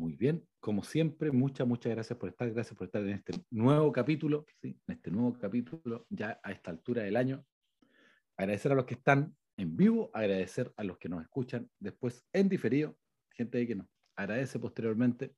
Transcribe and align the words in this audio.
Muy 0.00 0.16
bien, 0.16 0.48
como 0.60 0.82
siempre, 0.82 1.30
muchas, 1.30 1.66
muchas 1.66 1.92
gracias 1.92 2.18
por 2.18 2.30
estar, 2.30 2.50
gracias 2.50 2.74
por 2.74 2.86
estar 2.86 3.02
en 3.02 3.10
este 3.10 3.34
nuevo 3.50 3.92
capítulo, 3.92 4.46
¿sí? 4.62 4.68
en 4.86 4.94
este 4.94 5.10
nuevo 5.10 5.36
capítulo, 5.38 6.06
ya 6.08 6.40
a 6.42 6.52
esta 6.52 6.70
altura 6.70 7.02
del 7.02 7.16
año. 7.16 7.44
Agradecer 8.38 8.72
a 8.72 8.76
los 8.76 8.86
que 8.86 8.94
están 8.94 9.36
en 9.58 9.76
vivo, 9.76 10.10
agradecer 10.14 10.72
a 10.78 10.84
los 10.84 10.96
que 10.96 11.10
nos 11.10 11.20
escuchan 11.20 11.70
después 11.78 12.24
en 12.32 12.48
diferido, 12.48 12.96
gente 13.30 13.66
que 13.66 13.74
nos 13.74 13.88
agradece 14.16 14.58
posteriormente 14.58 15.34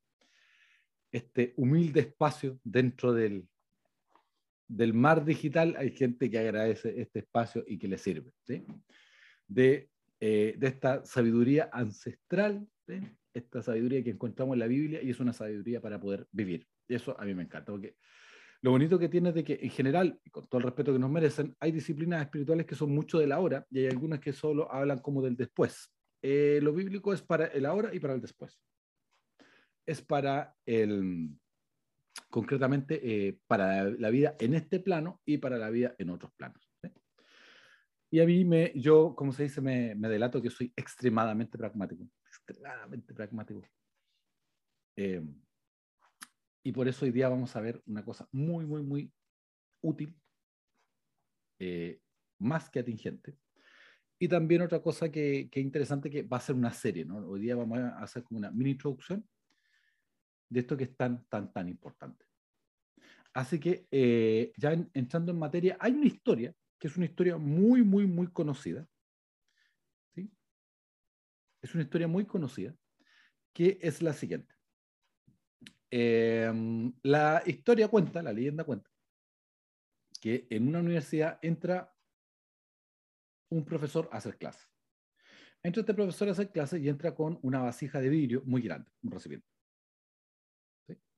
este 1.10 1.54
humilde 1.56 1.98
espacio 1.98 2.60
dentro 2.62 3.12
del, 3.12 3.48
del 4.68 4.94
mar 4.94 5.24
digital. 5.24 5.74
Hay 5.76 5.90
gente 5.90 6.30
que 6.30 6.38
agradece 6.38 7.00
este 7.00 7.18
espacio 7.18 7.64
y 7.66 7.80
que 7.80 7.88
le 7.88 7.98
sirve, 7.98 8.32
¿sí? 8.46 8.64
de, 9.48 9.90
eh, 10.20 10.54
de 10.56 10.66
esta 10.68 11.04
sabiduría 11.04 11.68
ancestral. 11.72 12.64
Esta 13.34 13.62
sabiduría 13.62 14.02
que 14.02 14.10
encontramos 14.10 14.54
en 14.54 14.60
la 14.60 14.66
Biblia 14.66 15.02
y 15.02 15.10
es 15.10 15.20
una 15.20 15.32
sabiduría 15.32 15.80
para 15.80 16.00
poder 16.00 16.26
vivir. 16.32 16.66
Eso 16.88 17.18
a 17.18 17.24
mí 17.24 17.34
me 17.34 17.42
encanta, 17.42 17.72
porque 17.72 17.96
lo 18.62 18.70
bonito 18.70 18.98
que 18.98 19.08
tiene 19.08 19.30
es 19.30 19.34
de 19.34 19.44
que 19.44 19.58
en 19.60 19.70
general, 19.70 20.20
con 20.30 20.46
todo 20.48 20.58
el 20.60 20.64
respeto 20.64 20.92
que 20.92 20.98
nos 20.98 21.10
merecen, 21.10 21.56
hay 21.58 21.72
disciplinas 21.72 22.22
espirituales 22.22 22.64
que 22.64 22.76
son 22.76 22.94
mucho 22.94 23.18
del 23.18 23.32
ahora 23.32 23.66
y 23.70 23.80
hay 23.80 23.86
algunas 23.86 24.20
que 24.20 24.32
solo 24.32 24.70
hablan 24.72 25.00
como 25.00 25.20
del 25.20 25.36
después. 25.36 25.92
Eh, 26.22 26.60
lo 26.62 26.72
bíblico 26.72 27.12
es 27.12 27.22
para 27.22 27.46
el 27.46 27.66
ahora 27.66 27.92
y 27.92 27.98
para 27.98 28.14
el 28.14 28.20
después. 28.20 28.60
Es 29.84 30.00
para 30.00 30.54
el, 30.64 31.30
concretamente, 32.30 33.00
eh, 33.02 33.38
para 33.48 33.84
la 33.84 34.10
vida 34.10 34.36
en 34.38 34.54
este 34.54 34.78
plano 34.78 35.20
y 35.24 35.38
para 35.38 35.58
la 35.58 35.70
vida 35.70 35.96
en 35.98 36.10
otros 36.10 36.32
planos. 36.36 36.70
Y 38.10 38.20
a 38.20 38.26
mí, 38.26 38.44
me, 38.44 38.72
yo, 38.76 39.16
como 39.16 39.32
se 39.32 39.44
dice, 39.44 39.60
me, 39.60 39.96
me 39.96 40.08
delato 40.08 40.40
que 40.40 40.50
soy 40.50 40.72
extremadamente 40.76 41.58
pragmático 41.58 42.06
extremadamente 42.46 43.14
pragmático. 43.14 43.62
Eh, 44.96 45.22
y 46.64 46.72
por 46.72 46.86
eso 46.88 47.04
hoy 47.04 47.10
día 47.10 47.28
vamos 47.28 47.54
a 47.56 47.60
ver 47.60 47.82
una 47.86 48.04
cosa 48.04 48.28
muy, 48.32 48.64
muy, 48.66 48.82
muy 48.82 49.12
útil, 49.80 50.16
eh, 51.58 52.00
más 52.38 52.70
que 52.70 52.80
atingente. 52.80 53.36
Y 54.18 54.28
también 54.28 54.62
otra 54.62 54.80
cosa 54.80 55.10
que, 55.10 55.48
que, 55.50 55.60
interesante 55.60 56.08
que 56.08 56.22
va 56.22 56.36
a 56.36 56.40
ser 56.40 56.54
una 56.54 56.72
serie, 56.72 57.04
¿no? 57.04 57.16
Hoy 57.26 57.40
día 57.40 57.56
vamos 57.56 57.78
a 57.78 57.98
hacer 57.98 58.22
como 58.22 58.38
una 58.38 58.52
mini 58.52 58.70
introducción 58.70 59.28
de 60.48 60.60
esto 60.60 60.76
que 60.76 60.84
es 60.84 60.96
tan, 60.96 61.24
tan, 61.24 61.52
tan 61.52 61.68
importante. 61.68 62.24
Así 63.32 63.58
que 63.58 63.86
eh, 63.90 64.52
ya 64.56 64.72
entrando 64.92 65.32
en 65.32 65.38
materia, 65.38 65.76
hay 65.80 65.92
una 65.92 66.06
historia, 66.06 66.54
que 66.78 66.88
es 66.88 66.96
una 66.96 67.06
historia 67.06 67.38
muy, 67.38 67.82
muy, 67.82 68.06
muy 68.06 68.26
conocida, 68.28 68.86
es 71.62 71.74
una 71.74 71.84
historia 71.84 72.08
muy 72.08 72.26
conocida, 72.26 72.76
que 73.54 73.78
es 73.80 74.02
la 74.02 74.12
siguiente. 74.12 74.54
Em, 75.90 76.92
la 77.02 77.42
historia 77.46 77.88
cuenta, 77.88 78.22
la 78.22 78.32
leyenda 78.32 78.64
cuenta, 78.64 78.90
que 80.20 80.46
en 80.50 80.68
una 80.68 80.80
universidad 80.80 81.38
entra 81.42 81.94
un 83.50 83.64
profesor 83.64 84.08
a 84.12 84.16
hacer 84.16 84.36
clases. 84.38 84.68
Entra 85.62 85.80
este 85.80 85.94
profesor 85.94 86.28
a 86.28 86.32
hacer 86.32 86.50
clases 86.50 86.80
y 86.80 86.88
entra 86.88 87.14
con 87.14 87.38
una 87.42 87.60
vasija 87.60 88.00
de 88.00 88.08
vidrio 88.08 88.42
muy 88.44 88.62
grande, 88.62 88.90
un 89.02 89.12
recipiente. 89.12 89.46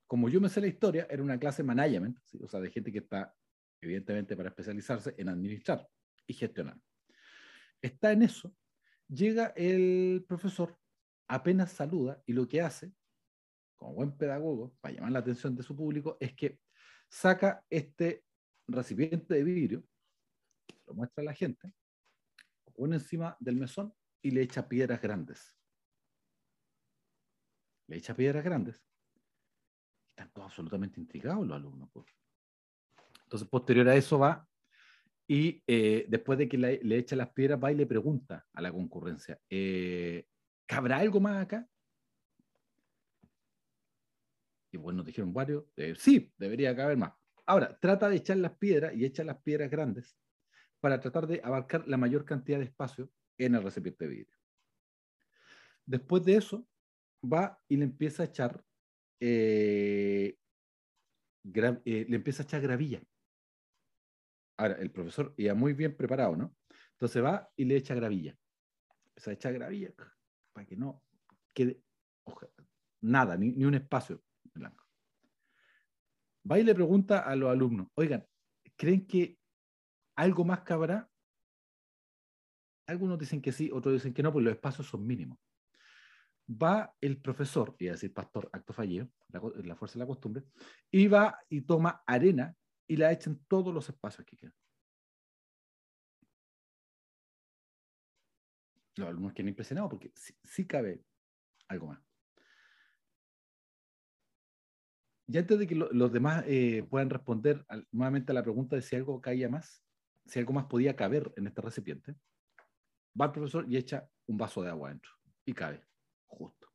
Como 0.06 0.28
yo 0.28 0.40
me 0.40 0.50
sé 0.50 0.60
la 0.60 0.66
historia, 0.66 1.06
era 1.08 1.22
una 1.22 1.38
clase 1.38 1.62
management, 1.62 2.18
o 2.42 2.48
sea, 2.48 2.60
de 2.60 2.70
gente 2.70 2.92
que 2.92 2.98
está, 2.98 3.34
evidentemente, 3.80 4.36
para 4.36 4.50
especializarse 4.50 5.14
en 5.16 5.28
administrar 5.30 5.88
y 6.26 6.34
gestionar. 6.34 6.78
Está 7.80 8.12
en 8.12 8.22
eso 8.22 8.54
Llega 9.08 9.52
el 9.56 10.24
profesor, 10.26 10.78
apenas 11.28 11.72
saluda 11.72 12.22
y 12.26 12.32
lo 12.32 12.48
que 12.48 12.60
hace, 12.60 12.92
como 13.76 13.94
buen 13.94 14.16
pedagogo, 14.16 14.74
para 14.80 14.94
llamar 14.94 15.12
la 15.12 15.18
atención 15.18 15.54
de 15.54 15.62
su 15.62 15.76
público, 15.76 16.16
es 16.20 16.34
que 16.34 16.58
saca 17.08 17.64
este 17.68 18.24
recipiente 18.66 19.34
de 19.34 19.44
vidrio, 19.44 19.84
lo 20.86 20.94
muestra 20.94 21.22
a 21.22 21.26
la 21.26 21.34
gente, 21.34 21.72
lo 22.66 22.72
pone 22.72 22.96
encima 22.96 23.36
del 23.40 23.56
mesón 23.56 23.94
y 24.22 24.30
le 24.30 24.42
echa 24.42 24.68
piedras 24.68 25.00
grandes. 25.00 25.56
Le 27.88 27.96
echa 27.96 28.14
piedras 28.14 28.42
grandes. 28.42 28.82
Están 30.10 30.32
todos 30.32 30.46
absolutamente 30.46 31.00
intrigados 31.00 31.46
los 31.46 31.56
alumnos. 31.56 31.90
Entonces, 33.24 33.48
posterior 33.48 33.88
a 33.88 33.96
eso 33.96 34.18
va 34.18 34.48
y 35.26 35.62
eh, 35.66 36.04
después 36.08 36.38
de 36.38 36.48
que 36.48 36.58
le, 36.58 36.98
echa 36.98 37.16
las 37.16 37.30
piedras, 37.30 37.58
va 37.62 37.72
y 37.72 37.74
le 37.74 37.86
pregunta 37.86 38.46
a 38.52 38.60
la 38.60 38.70
concurrencia, 38.70 39.40
eh, 39.48 40.26
¿cabrá 40.66 40.98
algo 40.98 41.20
más 41.20 41.42
acá? 41.42 41.66
Y 44.70 44.76
bueno, 44.76 45.02
dijeron 45.02 45.32
varios, 45.32 45.64
eh, 45.76 45.94
sí, 45.96 46.32
debería 46.36 46.76
caber 46.76 46.98
más. 46.98 47.14
Ahora, 47.46 47.78
trata 47.78 48.08
de 48.08 48.16
echar 48.16 48.36
las 48.38 48.56
piedras 48.58 48.94
y 48.94 49.04
echa 49.04 49.24
las 49.24 49.40
piedras 49.42 49.70
grandes 49.70 50.16
para 50.80 51.00
tratar 51.00 51.26
de 51.26 51.40
abarcar 51.42 51.86
la 51.88 51.96
mayor 51.96 52.24
cantidad 52.24 52.58
de 52.58 52.64
espacio 52.64 53.10
en 53.38 53.54
el 53.54 53.62
recipiente 53.62 54.04
de 54.04 54.10
vidrio. 54.10 54.36
Después 55.86 56.24
de 56.24 56.36
eso, 56.36 56.66
va 57.22 57.58
y 57.68 57.76
le 57.76 57.84
empieza 57.84 58.24
a 58.24 58.26
echar, 58.26 58.62
le 59.20 60.36
empieza 61.84 62.42
a 62.42 62.46
echar 62.46 62.60
gravilla 62.60 63.02
Ahora, 64.56 64.74
el 64.74 64.90
profesor 64.90 65.34
ya 65.36 65.54
muy 65.54 65.72
bien 65.72 65.96
preparado, 65.96 66.36
¿no? 66.36 66.54
Entonces 66.92 67.22
va 67.22 67.50
y 67.56 67.64
le 67.64 67.76
echa 67.76 67.94
gravilla. 67.94 68.36
Empieza 69.08 69.30
a 69.30 69.34
echar 69.34 69.52
gravilla 69.52 69.92
para 70.52 70.66
que 70.66 70.76
no 70.76 71.02
quede 71.52 71.82
nada, 73.00 73.36
ni, 73.36 73.64
un 73.64 73.74
espacio 73.74 74.22
blanco. 74.54 74.84
Va 76.50 76.58
y 76.58 76.62
le 76.62 76.74
pregunta 76.74 77.20
a 77.20 77.36
los 77.36 77.50
alumnos, 77.50 77.88
oigan, 77.94 78.26
¿creen 78.76 79.06
que 79.06 79.38
algo 80.16 80.44
más 80.44 80.60
cabrá? 80.60 81.08
Algunos 82.86 83.18
dicen 83.18 83.40
que 83.40 83.52
sí, 83.52 83.70
otros 83.72 83.94
dicen 83.94 84.12
que 84.12 84.22
no, 84.22 84.32
porque 84.32 84.44
los 84.44 84.54
espacios 84.54 84.86
son 84.86 85.06
mínimos. 85.06 85.38
Va 86.48 86.94
el 87.00 87.20
profesor, 87.20 87.74
y 87.78 87.88
a 87.88 87.92
decir 87.92 88.12
pastor, 88.12 88.50
acto 88.52 88.74
fallido, 88.74 89.08
la, 89.28 89.40
la 89.64 89.76
fuerza 89.76 89.94
de 89.94 90.00
la 90.00 90.06
costumbre, 90.06 90.44
y 90.90 91.06
va 91.06 91.38
y 91.48 91.62
toma 91.62 92.02
arena 92.06 92.54
y 92.86 92.96
la 92.96 93.12
echen 93.12 93.44
todos 93.48 93.72
los 93.72 93.88
espacios 93.88 94.26
que 94.26 94.36
quedan. 94.36 94.54
Los 98.96 99.08
alumnos 99.08 99.32
quedan 99.32 99.48
impresionados 99.48 99.90
porque 99.90 100.12
sí, 100.44 100.66
cabe 100.66 101.04
algo 101.68 101.88
más. 101.88 102.00
Y 105.26 105.38
antes 105.38 105.58
de 105.58 105.66
que 105.66 105.74
los 105.74 106.12
demás 106.12 106.44
eh, 106.46 106.86
puedan 106.88 107.08
responder 107.08 107.64
nuevamente 107.90 108.30
a 108.30 108.34
la 108.34 108.42
pregunta 108.42 108.76
de 108.76 108.82
si 108.82 108.94
algo 108.94 109.20
caía 109.22 109.48
más, 109.48 109.82
si 110.26 110.38
algo 110.38 110.52
más 110.52 110.66
podía 110.66 110.94
caber 110.94 111.32
en 111.36 111.46
este 111.46 111.62
recipiente, 111.62 112.14
va 113.18 113.26
el 113.26 113.32
profesor 113.32 113.64
y 113.68 113.76
echa 113.78 114.08
un 114.26 114.36
vaso 114.36 114.62
de 114.62 114.68
agua 114.68 114.88
adentro 114.88 115.12
y 115.46 115.54
cabe, 115.54 115.82
justo. 116.26 116.68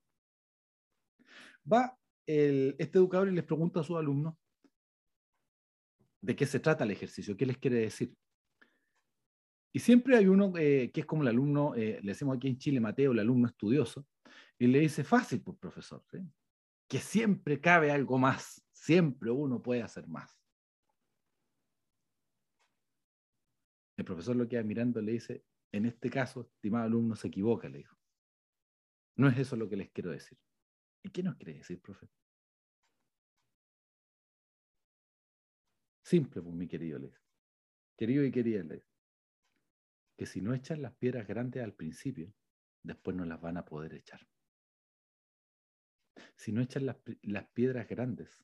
Va 1.72 1.98
el, 2.26 2.76
este 2.80 2.98
educador 2.98 3.30
y 3.30 3.36
les 3.36 3.44
pregunta 3.44 3.82
a 3.82 3.84
sus 3.84 3.98
alumnos 3.98 4.36
de 6.22 6.36
qué 6.36 6.46
se 6.46 6.60
trata 6.60 6.84
el 6.84 6.92
ejercicio, 6.92 7.38
qué 7.38 7.46
les 7.46 7.58
quiere 7.58 7.78
decir. 7.78 8.14
Y 9.72 9.80
siempre 9.80 10.18
hay 10.18 10.28
uno 10.28 10.54
eh, 10.58 10.92
que 10.92 11.02
es 11.02 11.06
como 11.06 11.22
el 11.22 11.28
alumno, 11.30 11.76
eh, 11.76 12.00
le 12.02 12.12
decimos 12.12 12.38
aquí 12.38 12.48
en 12.48 12.58
Chile, 12.58 12.80
Mateo, 12.80 13.12
el 13.12 13.20
alumno 13.20 13.48
estudioso, 13.48 14.06
y 14.58 14.68
le 14.68 14.80
dice, 14.80 15.04
fácil, 15.04 15.42
pues 15.42 15.58
profesor, 15.58 16.04
que 16.88 17.00
siempre 17.00 17.62
cabe 17.62 17.92
algo 17.92 18.18
más, 18.18 18.62
siempre 18.72 19.30
uno 19.30 19.62
puede 19.62 19.84
hacer 19.84 20.08
más. 20.08 20.40
El 23.96 24.06
profesor 24.06 24.36
lo 24.36 24.48
queda 24.48 24.64
mirando 24.64 25.00
y 25.00 25.06
le 25.06 25.12
dice, 25.12 25.44
en 25.72 25.86
este 25.86 26.10
caso, 26.10 26.42
estimado 26.42 26.86
alumno, 26.86 27.16
se 27.16 27.28
equivoca, 27.28 27.70
le 27.70 27.80
dijo. 27.80 27.96
No 29.18 29.28
es 29.28 29.38
eso 29.38 29.56
lo 29.56 29.70
que 29.70 29.76
les 29.76 29.92
quiero 29.92 30.12
decir. 30.12 30.38
¿Y 31.04 31.10
qué 31.10 31.22
nos 31.22 31.36
quiere 31.36 31.56
decir, 31.56 31.82
profesor? 31.82 32.10
Simple, 36.10 36.42
pues, 36.42 36.56
mi 36.56 36.68
querido 36.68 36.98
Les. 36.98 37.24
Querido 37.96 38.24
y 38.24 38.32
querida 38.32 38.64
Les. 38.64 38.84
Que 40.18 40.26
si 40.26 40.42
no 40.42 40.56
echan 40.56 40.82
las 40.82 40.96
piedras 40.96 41.28
grandes 41.28 41.64
al 41.64 41.76
principio, 41.76 42.34
después 42.82 43.16
no 43.16 43.26
las 43.26 43.40
van 43.40 43.58
a 43.58 43.66
poder 43.66 43.94
echar. 43.94 44.28
Si 46.36 46.52
no 46.52 46.62
echan 46.62 46.88
las, 46.88 46.98
las 47.22 47.48
piedras 47.50 47.88
grandes 47.88 48.44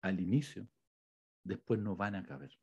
al 0.00 0.18
inicio, 0.18 0.66
después 1.44 1.78
no 1.78 1.94
van 1.94 2.14
a 2.14 2.24
caber. 2.24 2.58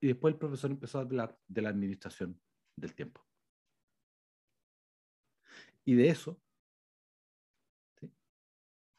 Y 0.00 0.08
después 0.08 0.34
el 0.34 0.40
profesor 0.40 0.72
empezó 0.72 0.98
a 0.98 1.02
hablar 1.02 1.38
de 1.46 1.62
la 1.62 1.68
administración 1.68 2.42
del 2.74 2.96
tiempo. 2.96 3.24
Y 5.84 5.94
de 5.94 6.08
eso, 6.08 6.42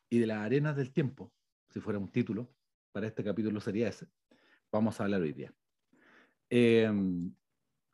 y 0.10 0.19
de 0.19 0.25
las 0.25 0.38
arenas 0.38 0.77
del 0.77 0.94
tiempo, 0.94 1.33
si 1.68 1.81
fuera 1.81 2.00
un 2.00 2.13
título, 2.13 2.56
para 2.91 3.07
este 3.07 3.24
capítulo 3.24 3.59
sería 3.59 3.88
ese. 3.88 4.07
Vamos 4.71 5.00
a 5.00 5.03
hablar 5.03 5.21
hoy 5.21 5.33
día. 5.33 5.53
Em, 6.50 7.33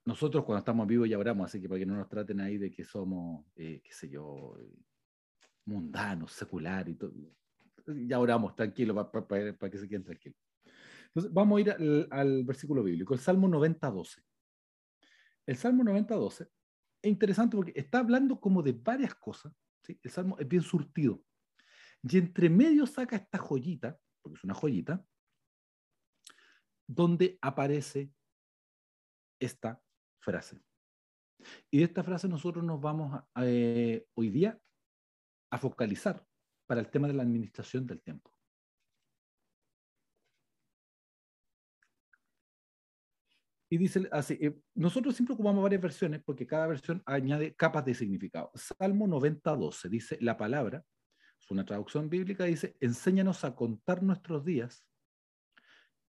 nosotros 0.05 0.43
cuando 0.43 0.59
estamos 0.59 0.87
vivos 0.87 1.09
ya 1.09 1.17
oramos, 1.17 1.45
así 1.45 1.61
que 1.61 1.67
para 1.67 1.79
que 1.79 1.85
no 1.85 1.95
nos 1.95 2.09
traten 2.09 2.39
ahí 2.39 2.57
de 2.57 2.71
que 2.71 2.83
somos, 2.83 3.45
eh, 3.55 3.81
qué 3.83 3.91
sé 3.91 4.09
yo, 4.09 4.57
mundano, 5.65 6.27
secular 6.27 6.87
y 6.89 6.95
todo. 6.95 7.13
Ya 7.87 8.19
oramos, 8.19 8.55
tranquilo, 8.55 9.11
para 9.11 9.69
que 9.71 9.77
se 9.77 9.87
queden 9.87 10.03
tranquilos. 10.03 10.37
Entonces, 11.07 11.31
vamos 11.31 11.57
a 11.57 11.61
ir 11.61 11.71
al, 11.71 12.07
al, 12.11 12.43
versículo 12.43 12.83
bíblico, 12.83 13.13
el 13.13 13.19
Salmo 13.19 13.47
90, 13.47 13.89
12. 13.89 14.21
El 15.45 15.55
Salmo 15.55 15.83
90, 15.83 16.15
12 16.15 16.49
es 17.05 17.11
interesante 17.11 17.55
porque 17.55 17.73
está 17.75 17.99
hablando 17.99 18.39
como 18.39 18.63
de 18.63 18.71
varias 18.71 19.13
cosas. 19.13 19.53
¿sí? 19.83 19.99
El 20.01 20.09
Salmo 20.09 20.37
es 20.39 20.47
bien 20.47 20.63
surtido. 20.63 21.23
Y 22.01 22.17
entre 22.17 22.49
medio 22.49 22.87
saca 22.87 23.15
esta 23.15 23.37
joyita, 23.37 23.99
porque 24.25 24.39
es 24.39 24.43
una 24.43 24.55
joyita, 24.55 25.05
donde 26.87 27.37
aparece 27.43 28.11
esta 29.39 29.79
frase. 30.19 30.59
Y 31.69 31.77
de 31.77 31.83
esta 31.83 32.03
frase 32.03 32.27
nosotros 32.27 32.63
nos 32.63 32.81
vamos 32.81 33.21
eh, 33.43 34.07
hoy 34.15 34.31
día 34.31 34.59
a 35.51 35.59
focalizar 35.59 36.25
para 36.65 36.81
el 36.81 36.89
tema 36.89 37.07
de 37.07 37.13
la 37.13 37.21
administración 37.21 37.85
del 37.85 38.01
tiempo. 38.01 38.31
Y 43.69 43.77
dice 43.77 44.07
así, 44.11 44.39
eh, 44.41 44.59
nosotros 44.73 45.15
siempre 45.15 45.35
ocupamos 45.35 45.61
varias 45.61 45.83
versiones 45.83 46.23
porque 46.23 46.47
cada 46.47 46.65
versión 46.65 47.03
añade 47.05 47.53
capas 47.53 47.85
de 47.85 47.93
significado. 47.93 48.51
Salmo 48.55 49.05
90.12 49.05 49.89
dice, 49.89 50.17
la 50.19 50.35
palabra, 50.35 50.83
una 51.49 51.65
traducción 51.65 52.09
bíblica, 52.09 52.45
dice, 52.45 52.75
enséñanos 52.79 53.43
a 53.43 53.55
contar 53.55 54.03
nuestros 54.03 54.43
días 54.43 54.85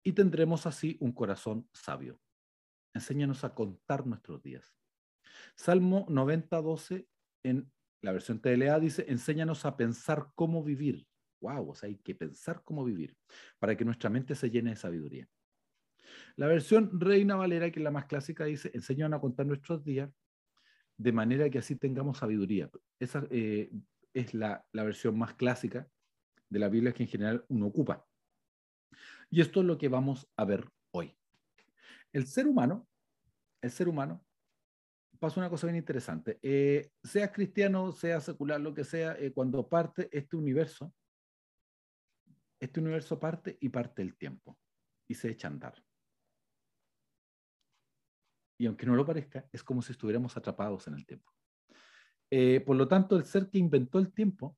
y 0.02 0.12
tendremos 0.12 0.67
así 0.67 0.96
un 1.00 1.12
corazón 1.12 1.69
sabio. 1.73 2.20
Enséñanos 2.94 3.44
a 3.44 3.55
contar 3.55 4.06
nuestros 4.06 4.43
días. 4.43 4.76
Salmo 5.55 6.06
90.12 6.08 7.06
en 7.44 7.73
la 8.02 8.12
versión 8.12 8.40
TLA 8.40 8.79
dice, 8.81 9.05
enséñanos 9.08 9.64
a 9.64 9.76
pensar 9.76 10.31
cómo 10.34 10.62
vivir. 10.62 11.06
Wow, 11.40 11.70
o 11.70 11.75
sea, 11.75 11.88
hay 11.88 11.96
que 11.96 12.14
pensar 12.14 12.62
cómo 12.64 12.84
vivir 12.84 13.17
para 13.58 13.76
que 13.76 13.84
nuestra 13.84 14.11
mente 14.11 14.34
se 14.34 14.50
llene 14.50 14.70
de 14.70 14.76
sabiduría. 14.76 15.29
La 16.37 16.46
versión 16.46 17.00
Reina 17.00 17.37
Valera, 17.37 17.70
que 17.70 17.81
es 17.81 17.84
la 17.84 17.90
más 17.90 18.06
clásica, 18.06 18.44
dice, 18.44 18.70
enséñanos 18.75 19.19
a 19.19 19.20
contar 19.20 19.46
nuestros 19.46 19.84
días 19.84 20.11
de 20.96 21.12
manera 21.12 21.49
que 21.49 21.58
así 21.58 21.76
tengamos 21.76 22.19
sabiduría. 22.19 22.70
Esa 22.99 23.26
eh, 23.31 23.70
es 24.14 24.35
la, 24.35 24.64
la 24.73 24.85
versión 24.85 25.19
más 25.19 25.35
clásica 25.35 25.88
de 26.49 26.59
la 26.59 26.69
Biblia 26.69 26.93
que 26.93 27.03
en 27.05 27.09
general 27.09 27.44
uno 27.49 27.67
ocupa. 27.67 28.06
Y 29.31 29.41
esto 29.41 29.61
es 29.61 29.67
lo 29.67 29.79
que 29.79 29.88
vamos 29.88 30.29
a 30.37 30.44
ver 30.44 30.69
hoy. 30.93 31.17
El 32.12 32.26
ser 32.26 32.47
humano, 32.47 32.87
el 33.62 33.70
ser 33.70 33.88
humano, 33.88 34.25
pasa 35.19 35.41
una 35.41 35.49
cosa 35.49 35.67
bien 35.69 35.76
interesante. 35.76 36.38
Eh, 36.43 36.91
sea 37.03 37.32
cristiano, 37.32 37.93
sea 37.93 38.20
secular, 38.20 38.61
lo 38.61 38.75
que 38.75 38.85
sea, 38.85 39.17
eh, 39.19 39.32
cuando 39.32 39.69
parte 39.69 40.09
este 40.12 40.37
universo, 40.37 40.93
este 42.61 42.81
universo 42.81 43.19
parte 43.19 43.56
y 43.61 43.69
parte 43.69 44.03
el 44.03 44.17
tiempo 44.17 44.58
y 45.08 45.15
se 45.15 45.31
echa 45.31 45.49
a 45.49 45.53
andar. 45.53 45.85
Y 48.58 48.67
aunque 48.67 48.85
no 48.85 48.94
lo 48.94 49.06
parezca, 49.06 49.49
es 49.53 49.62
como 49.62 49.81
si 49.81 49.93
estuviéramos 49.93 50.37
atrapados 50.37 50.87
en 50.88 50.94
el 50.94 51.06
tiempo. 51.06 51.32
Eh, 52.34 52.61
por 52.61 52.76
lo 52.76 52.88
tanto, 52.88 53.14
el 53.14 53.26
ser 53.26 53.50
que 53.50 53.58
inventó 53.58 53.99
el 53.99 54.11
tiempo, 54.11 54.56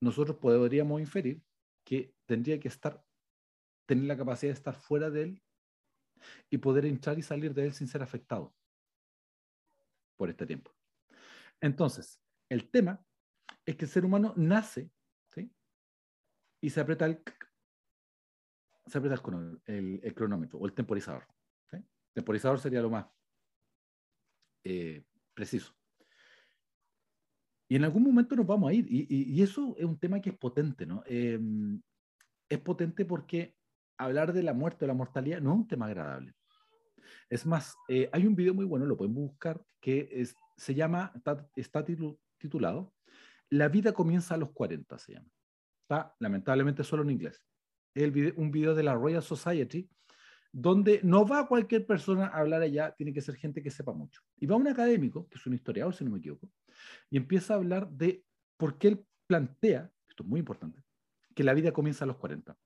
nosotros 0.00 0.38
podríamos 0.38 0.98
inferir 0.98 1.42
que 1.84 2.14
tendría 2.24 2.58
que 2.58 2.68
estar 2.68 3.04
tener 3.86 4.04
la 4.04 4.16
capacidad 4.16 4.50
de 4.50 4.56
estar 4.56 4.74
fuera 4.74 5.10
de 5.10 5.22
él 5.22 5.42
y 6.48 6.56
poder 6.56 6.86
entrar 6.86 7.18
y 7.18 7.22
salir 7.22 7.52
de 7.52 7.66
él 7.66 7.74
sin 7.74 7.86
ser 7.88 8.02
afectado 8.02 8.54
por 10.16 10.30
este 10.30 10.46
tiempo. 10.46 10.74
Entonces, 11.60 12.18
el 12.48 12.70
tema 12.70 13.04
es 13.66 13.76
que 13.76 13.84
el 13.84 13.90
ser 13.90 14.06
humano 14.06 14.32
nace 14.34 14.90
y 16.62 16.70
se 16.70 16.80
aprieta 16.80 17.04
el, 17.04 17.22
el, 19.66 20.14
cronómetro 20.14 20.58
o 20.58 20.64
el 20.64 20.72
temporizador. 20.72 21.26
¿sí? 21.70 21.76
Temporizador 22.14 22.58
sería 22.58 22.80
lo 22.80 22.88
más 22.88 23.06
eh, 24.64 25.04
preciso. 25.34 25.76
En 27.74 27.82
algún 27.82 28.04
momento 28.04 28.36
nos 28.36 28.46
vamos 28.46 28.70
a 28.70 28.72
ir. 28.72 28.86
Y, 28.88 29.42
eso 29.42 29.74
es 29.76 29.84
un 29.84 29.98
tema 29.98 30.20
que 30.20 30.30
es 30.30 30.38
potente, 30.38 30.86
¿no? 30.86 31.02
Eh, 31.06 31.40
es 32.48 32.60
potente 32.60 33.04
porque 33.04 33.56
hablar 33.98 34.32
de 34.32 34.44
la 34.44 34.54
muerte 34.54 34.84
o 34.84 34.88
la 34.88 34.94
mortalidad 34.94 35.40
no 35.40 35.50
es 35.50 35.56
un 35.56 35.66
tema 35.66 35.86
agradable. 35.86 36.34
Es 37.28 37.44
más, 37.44 37.74
eh, 37.88 38.08
hay 38.12 38.28
un 38.28 38.36
video 38.36 38.54
muy 38.54 38.64
bueno, 38.64 38.86
lo 38.86 38.96
pueden 38.96 39.14
buscar, 39.14 39.60
que 39.80 40.08
es, 40.12 40.36
se 40.56 40.76
llama, 40.76 41.12
está, 41.56 41.84
titulado 42.38 42.94
La 43.50 43.66
vida 43.68 43.92
comienza 43.92 44.36
a 44.36 44.38
los 44.38 44.52
40, 44.52 44.96
se 44.96 45.14
llama. 45.14 45.28
Está 45.82 46.14
lamentablemente 46.20 46.84
solo 46.84 47.02
en 47.02 47.10
inglés. 47.10 47.42
Es 47.92 48.12
un 48.36 48.52
video 48.52 48.76
de 48.76 48.84
la 48.84 48.94
Royal 48.94 49.22
Society, 49.22 49.90
donde 50.56 51.00
no 51.02 51.26
va 51.26 51.48
cualquier 51.48 51.84
persona 51.84 52.28
a 52.28 52.38
hablar 52.38 52.62
allá, 52.62 52.94
tiene 52.96 53.12
que 53.12 53.20
ser 53.20 53.34
gente 53.34 53.60
que 53.60 53.72
sepa 53.72 53.92
mucho. 53.92 54.22
Y 54.38 54.46
va 54.46 54.54
un 54.54 54.68
académico, 54.68 55.28
que 55.28 55.36
es 55.36 55.46
un 55.46 55.54
historiador, 55.54 55.92
si 55.92 56.04
no 56.04 56.12
me 56.12 56.18
equivoco, 56.18 56.48
y 57.10 57.16
empieza 57.16 57.54
a 57.54 57.56
hablar 57.56 57.90
de 57.90 58.24
por 58.56 58.78
qué 58.78 58.88
él 58.88 59.04
plantea, 59.26 59.90
esto 60.08 60.22
es 60.22 60.28
muy 60.28 60.38
importante, 60.38 60.80
que 61.34 61.42
la 61.42 61.54
vida 61.54 61.72
comienza 61.72 62.04
a 62.04 62.06
los 62.06 62.18
40. 62.18 62.56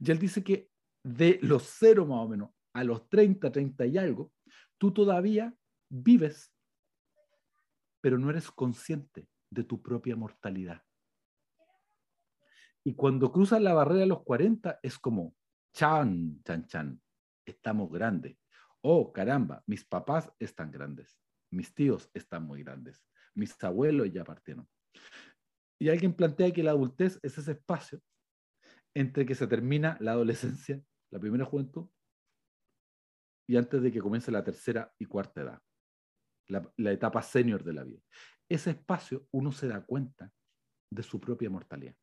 Y 0.00 0.10
él 0.10 0.18
dice 0.18 0.42
que 0.42 0.70
de 1.04 1.38
los 1.42 1.64
cero 1.64 2.06
más 2.06 2.20
o 2.20 2.28
menos 2.28 2.50
a 2.72 2.82
los 2.84 3.06
30, 3.10 3.52
30 3.52 3.84
y 3.84 3.98
algo, 3.98 4.32
tú 4.78 4.92
todavía 4.94 5.54
vives, 5.90 6.50
pero 8.00 8.16
no 8.16 8.30
eres 8.30 8.50
consciente 8.50 9.28
de 9.50 9.62
tu 9.62 9.82
propia 9.82 10.16
mortalidad. 10.16 10.82
Y 12.82 12.94
cuando 12.94 13.30
cruzas 13.30 13.60
la 13.60 13.74
barrera 13.74 14.00
de 14.00 14.06
los 14.06 14.22
40 14.22 14.80
es 14.82 14.98
como, 14.98 15.34
chan, 15.74 16.40
chan, 16.42 16.66
chan, 16.66 17.02
estamos 17.46 17.90
grandes. 17.90 18.36
Oh, 18.82 19.12
caramba, 19.12 19.62
mis 19.66 19.84
papás 19.84 20.30
están 20.38 20.70
grandes, 20.70 21.18
mis 21.50 21.74
tíos 21.74 22.10
están 22.14 22.44
muy 22.44 22.62
grandes, 22.62 23.04
mis 23.34 23.62
abuelos 23.64 24.12
ya 24.12 24.24
partieron. 24.24 24.68
Y 25.80 25.88
alguien 25.88 26.14
plantea 26.14 26.52
que 26.52 26.62
la 26.62 26.70
adultez 26.70 27.18
es 27.22 27.38
ese 27.38 27.52
espacio 27.52 28.00
entre 28.94 29.26
que 29.26 29.34
se 29.34 29.46
termina 29.46 29.96
la 30.00 30.12
adolescencia, 30.12 30.82
la 31.10 31.18
primera 31.18 31.44
juventud, 31.44 31.88
y 33.48 33.56
antes 33.56 33.82
de 33.82 33.92
que 33.92 34.00
comience 34.00 34.30
la 34.32 34.42
tercera 34.42 34.92
y 34.98 35.06
cuarta 35.06 35.42
edad, 35.42 35.62
la, 36.48 36.92
etapa 36.92 37.22
senior 37.22 37.62
de 37.62 37.72
la 37.72 37.84
vida. 37.84 38.00
Ese 38.48 38.70
espacio 38.70 39.28
uno 39.30 39.52
se 39.52 39.68
da 39.68 39.84
cuenta 39.84 40.32
de 40.90 41.02
su 41.02 41.20
propia 41.20 41.50
mortalidad. 41.50 41.94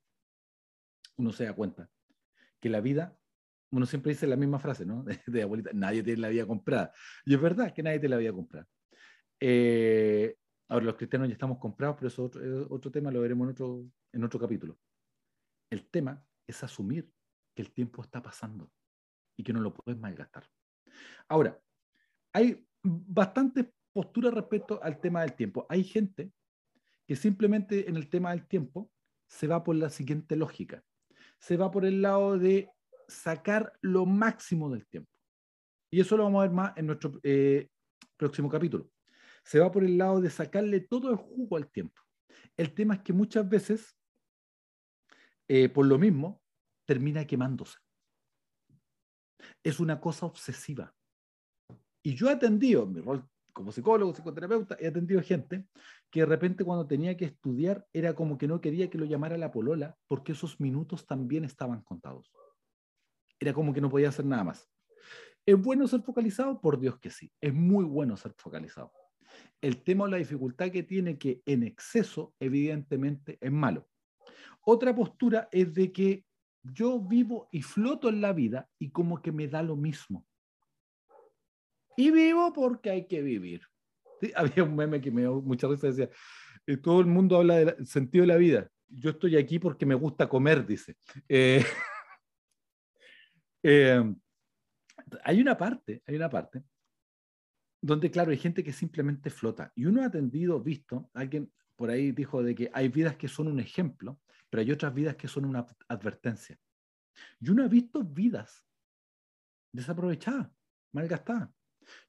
Uno 1.17 1.31
se 1.31 1.45
da 1.45 1.53
cuenta 1.53 1.89
que 2.61 2.69
la 2.69 2.81
vida, 2.81 3.17
uno 3.73 3.87
siempre 3.87 4.11
dice 4.11 4.27
la 4.27 4.35
misma 4.35 4.59
frase, 4.59 4.85
¿no? 4.85 5.03
De, 5.27 5.41
abuelita, 5.41 5.71
nadie 5.73 6.03
tiene 6.03 6.21
la 6.21 6.29
vida 6.29 6.45
comprada. 6.45 6.91
Y 7.25 7.33
es 7.33 7.41
verdad 7.41 7.73
que 7.73 7.81
nadie 7.81 7.99
tiene 7.99 8.15
la 8.15 8.19
vida 8.19 8.31
comprada. 8.31 8.67
Eh, 9.39 10.35
ahora 10.69 10.85
los 10.85 10.95
cristianos 10.95 11.27
ya 11.27 11.33
estamos 11.33 11.57
comprados, 11.57 11.95
pero 11.95 12.07
eso 12.07 12.25
es 12.25 12.35
otro, 12.35 12.67
otro 12.69 12.91
tema, 12.91 13.11
lo 13.11 13.21
veremos 13.21 13.45
en 13.45 13.51
otro, 13.51 13.85
en 14.11 14.23
otro 14.23 14.39
capítulo. 14.39 14.77
El 15.71 15.89
tema 15.89 16.23
es 16.45 16.63
asumir 16.63 17.11
que 17.55 17.63
el 17.63 17.71
tiempo 17.71 18.03
está 18.03 18.21
pasando 18.21 18.71
y 19.35 19.43
que 19.43 19.53
no 19.53 19.59
lo 19.59 19.73
puedes 19.73 19.99
malgastar. 19.99 20.47
Ahora, 21.27 21.59
hay 22.31 22.63
bastantes 22.83 23.65
posturas 23.91 24.33
respecto 24.33 24.81
al 24.83 24.99
tema 24.99 25.21
del 25.21 25.33
tiempo. 25.33 25.65
Hay 25.67 25.83
gente 25.83 26.31
que 27.07 27.15
simplemente 27.15 27.89
en 27.89 27.97
el 27.97 28.07
tema 28.09 28.31
del 28.31 28.47
tiempo 28.47 28.91
se 29.27 29.47
va 29.47 29.63
por 29.63 29.75
la 29.75 29.89
siguiente 29.89 30.35
lógica. 30.35 30.83
Se 31.39 31.57
va 31.57 31.71
por 31.71 31.85
el 31.85 32.03
lado 32.03 32.37
de 32.37 32.69
sacar 33.07 33.73
lo 33.81 34.05
máximo 34.05 34.69
del 34.69 34.85
tiempo. 34.87 35.11
Y 35.91 36.01
eso 36.01 36.17
lo 36.17 36.23
vamos 36.23 36.39
a 36.39 36.47
ver 36.47 36.51
más 36.51 36.77
en 36.77 36.87
nuestro 36.87 37.19
eh, 37.23 37.69
próximo 38.17 38.49
capítulo. 38.49 38.89
Se 39.43 39.59
va 39.59 39.71
por 39.71 39.83
el 39.83 39.97
lado 39.97 40.21
de 40.21 40.29
sacarle 40.29 40.79
todo 40.79 41.11
el 41.11 41.17
jugo 41.17 41.57
al 41.57 41.69
tiempo. 41.69 42.01
El 42.57 42.73
tema 42.73 42.95
es 42.95 43.01
que 43.01 43.13
muchas 43.13 43.47
veces 43.47 43.95
eh, 45.47 45.69
por 45.69 45.85
lo 45.85 45.97
mismo, 45.97 46.41
termina 46.85 47.25
quemándose. 47.25 47.77
Es 49.63 49.79
una 49.79 49.99
cosa 49.99 50.25
obsesiva. 50.25 50.93
Y 52.01 52.15
yo 52.15 52.29
he 52.29 52.33
atendido, 52.33 52.83
en 52.83 52.93
mi 52.93 53.01
rol 53.01 53.27
como 53.51 53.71
psicólogo, 53.71 54.13
psicoterapeuta, 54.13 54.77
he 54.79 54.87
atendido 54.87 55.21
gente 55.21 55.67
que 56.09 56.21
de 56.21 56.25
repente 56.25 56.63
cuando 56.63 56.87
tenía 56.87 57.15
que 57.15 57.25
estudiar 57.25 57.85
era 57.93 58.15
como 58.15 58.37
que 58.37 58.47
no 58.47 58.59
quería 58.59 58.89
que 58.89 58.97
lo 58.97 59.05
llamara 59.05 59.37
la 59.37 59.51
polola 59.51 59.95
porque 60.07 60.31
esos 60.31 60.59
minutos 60.59 61.05
también 61.05 61.45
estaban 61.45 61.81
contados. 61.83 62.31
Era 63.43 63.53
como 63.53 63.73
que 63.73 63.81
no 63.81 63.89
podía 63.89 64.07
hacer 64.07 64.23
nada 64.23 64.45
más. 64.45 64.69
¿Es 65.45 65.61
bueno 65.61 65.85
ser 65.85 66.01
focalizado? 66.01 66.61
Por 66.61 66.79
Dios 66.79 66.97
que 66.97 67.09
sí. 67.09 67.29
Es 67.41 67.53
muy 67.53 67.83
bueno 67.83 68.15
ser 68.15 68.33
focalizado. 68.37 68.93
El 69.59 69.83
tema 69.83 70.05
o 70.05 70.07
la 70.07 70.15
dificultad 70.15 70.71
que 70.71 70.83
tiene 70.83 71.17
que 71.17 71.41
en 71.45 71.63
exceso, 71.63 72.33
evidentemente, 72.39 73.37
es 73.41 73.51
malo. 73.51 73.89
Otra 74.61 74.95
postura 74.95 75.49
es 75.51 75.73
de 75.73 75.91
que 75.91 76.23
yo 76.61 77.01
vivo 77.01 77.49
y 77.51 77.61
floto 77.61 78.07
en 78.07 78.21
la 78.21 78.31
vida 78.31 78.69
y 78.79 78.91
como 78.91 79.21
que 79.21 79.33
me 79.33 79.49
da 79.49 79.61
lo 79.61 79.75
mismo. 79.75 80.25
Y 81.97 82.11
vivo 82.11 82.53
porque 82.53 82.91
hay 82.91 83.07
que 83.07 83.21
vivir. 83.21 83.63
Había 84.35 84.63
un 84.63 84.73
meme 84.73 85.01
que 85.01 85.11
me 85.11 85.23
dio 85.23 85.41
mucha 85.41 85.67
risa, 85.67 85.87
decía, 85.87 86.09
Eh, 86.65 86.77
todo 86.77 87.01
el 87.01 87.07
mundo 87.07 87.35
habla 87.35 87.55
del 87.55 87.85
sentido 87.85 88.23
de 88.23 88.27
la 88.27 88.37
vida. 88.37 88.69
Yo 88.87 89.09
estoy 89.09 89.35
aquí 89.35 89.59
porque 89.59 89.85
me 89.85 89.95
gusta 89.95 90.29
comer, 90.29 90.65
dice. 90.65 90.95
Eh, 91.27 91.61
eh, 93.63 94.03
hay 95.23 95.41
una 95.41 95.57
parte, 95.57 96.03
hay 96.05 96.15
una 96.15 96.29
parte 96.29 96.63
donde, 97.81 98.09
claro, 98.09 98.31
hay 98.31 98.37
gente 98.37 98.63
que 98.63 98.71
simplemente 98.71 99.29
flota. 99.29 99.71
Y 99.75 99.85
uno 99.85 100.01
ha 100.01 100.05
atendido, 100.05 100.61
visto, 100.61 101.09
alguien 101.13 101.51
por 101.75 101.89
ahí 101.89 102.13
dijo 102.13 102.41
de 102.41 102.55
que 102.55 102.71
hay 102.73 102.87
vidas 102.87 103.17
que 103.17 103.27
son 103.27 103.49
un 103.49 103.59
ejemplo, 103.59 104.21
pero 104.49 104.61
hay 104.61 104.71
otras 104.71 104.93
vidas 104.93 105.17
que 105.17 105.27
son 105.27 105.43
una 105.43 105.65
advertencia. 105.89 106.57
Y 107.41 107.49
uno 107.49 107.63
ha 107.63 107.67
visto 107.67 108.01
vidas 108.01 108.65
desaprovechadas, 109.73 110.49
malgastadas. 110.93 111.49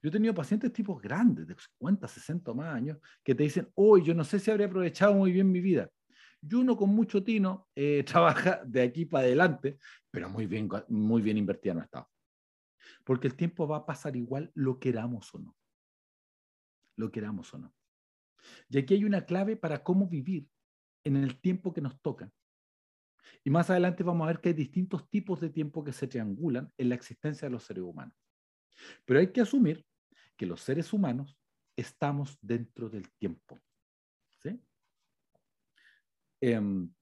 Yo 0.01 0.07
he 0.07 0.11
tenido 0.11 0.33
pacientes 0.33 0.71
tipos 0.71 1.01
grandes, 1.01 1.45
de 1.45 1.55
50, 1.55 2.07
60 2.07 2.51
o 2.51 2.55
más 2.55 2.73
años, 2.73 2.97
que 3.21 3.35
te 3.35 3.43
dicen, 3.43 3.69
hoy 3.75 4.03
yo 4.05 4.13
no 4.13 4.23
sé 4.23 4.39
si 4.39 4.51
habría 4.51 4.67
aprovechado 4.67 5.13
muy 5.13 5.33
bien 5.33 5.51
mi 5.51 5.59
vida. 5.59 5.89
Y 6.47 6.55
uno 6.55 6.77
con 6.77 6.89
mucho 6.89 7.23
tino 7.23 7.69
eh, 7.75 8.03
trabaja 8.07 8.61
de 8.65 8.81
aquí 8.81 9.05
para 9.05 9.25
adelante, 9.25 9.79
pero 10.11 10.29
muy 10.29 10.45
bien, 10.45 10.69
muy 10.89 11.21
bien 11.21 11.37
invertido 11.37 11.75
no 11.75 11.81
estado. 11.81 12.09
Porque 13.03 13.27
el 13.27 13.35
tiempo 13.35 13.67
va 13.67 13.77
a 13.77 13.85
pasar 13.85 14.15
igual, 14.15 14.51
lo 14.53 14.79
queramos 14.79 15.33
o 15.33 15.39
no. 15.39 15.55
Lo 16.97 17.11
queramos 17.11 17.53
o 17.53 17.57
no. 17.57 17.73
Y 18.69 18.77
aquí 18.77 18.93
hay 18.93 19.05
una 19.05 19.25
clave 19.25 19.57
para 19.57 19.83
cómo 19.83 20.07
vivir 20.07 20.47
en 21.03 21.17
el 21.17 21.39
tiempo 21.39 21.73
que 21.73 21.81
nos 21.81 21.99
toca. 22.01 22.31
Y 23.43 23.49
más 23.49 23.69
adelante 23.69 24.03
vamos 24.03 24.25
a 24.25 24.27
ver 24.27 24.39
que 24.39 24.49
hay 24.49 24.55
distintos 24.55 25.09
tipos 25.09 25.41
de 25.41 25.49
tiempo 25.49 25.83
que 25.83 25.93
se 25.93 26.07
triangulan 26.07 26.71
en 26.77 26.89
la 26.89 26.95
existencia 26.95 27.47
de 27.47 27.51
los 27.51 27.63
seres 27.63 27.83
humanos. 27.83 28.15
Pero 29.03 29.19
hay 29.19 29.31
que 29.31 29.41
asumir 29.41 29.85
que 30.37 30.45
los 30.45 30.61
seres 30.61 30.93
humanos 30.93 31.37
estamos 31.75 32.37
dentro 32.41 32.89
del 32.89 33.11
tiempo. 33.13 33.59
¿sí? 34.41 34.59
Em, 36.41 36.93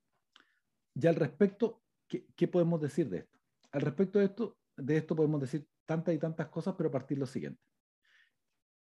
y 0.95 1.07
al 1.07 1.15
respecto, 1.15 1.83
¿qué, 2.07 2.47
podemos 2.47 2.79
decir 2.81 3.09
de 3.09 3.19
esto? 3.19 3.39
Al 3.71 3.81
respecto 3.81 4.19
de 4.19 4.25
esto, 4.25 4.57
de 4.77 4.97
esto 4.97 5.15
podemos 5.15 5.41
decir 5.41 5.67
tantas 5.85 6.13
y 6.13 6.19
tantas 6.19 6.47
cosas, 6.49 6.75
pero 6.77 6.89
a 6.89 6.91
partir 6.91 7.17
de 7.17 7.21
lo 7.21 7.25
siguiente. 7.25 7.61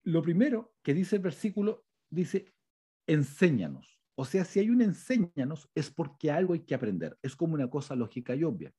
Lo 0.03 0.21
primero 0.21 0.73
que 0.81 0.93
dice 0.93 1.17
el 1.17 1.21
versículo, 1.21 1.85
dice, 2.09 2.53
enséñanos. 3.07 3.99
O 4.15 4.25
sea, 4.25 4.43
si 4.43 4.59
hay 4.59 4.69
un 4.69 4.81
enséñanos, 4.81 5.69
es 5.75 5.91
porque 5.91 6.31
algo 6.31 6.53
hay 6.53 6.61
que 6.61 6.75
aprender. 6.75 7.17
Es 7.21 7.35
como 7.35 7.53
una 7.53 7.69
cosa 7.69 7.95
lógica 7.95 8.35
y 8.35 8.43
obvia. 8.43 8.73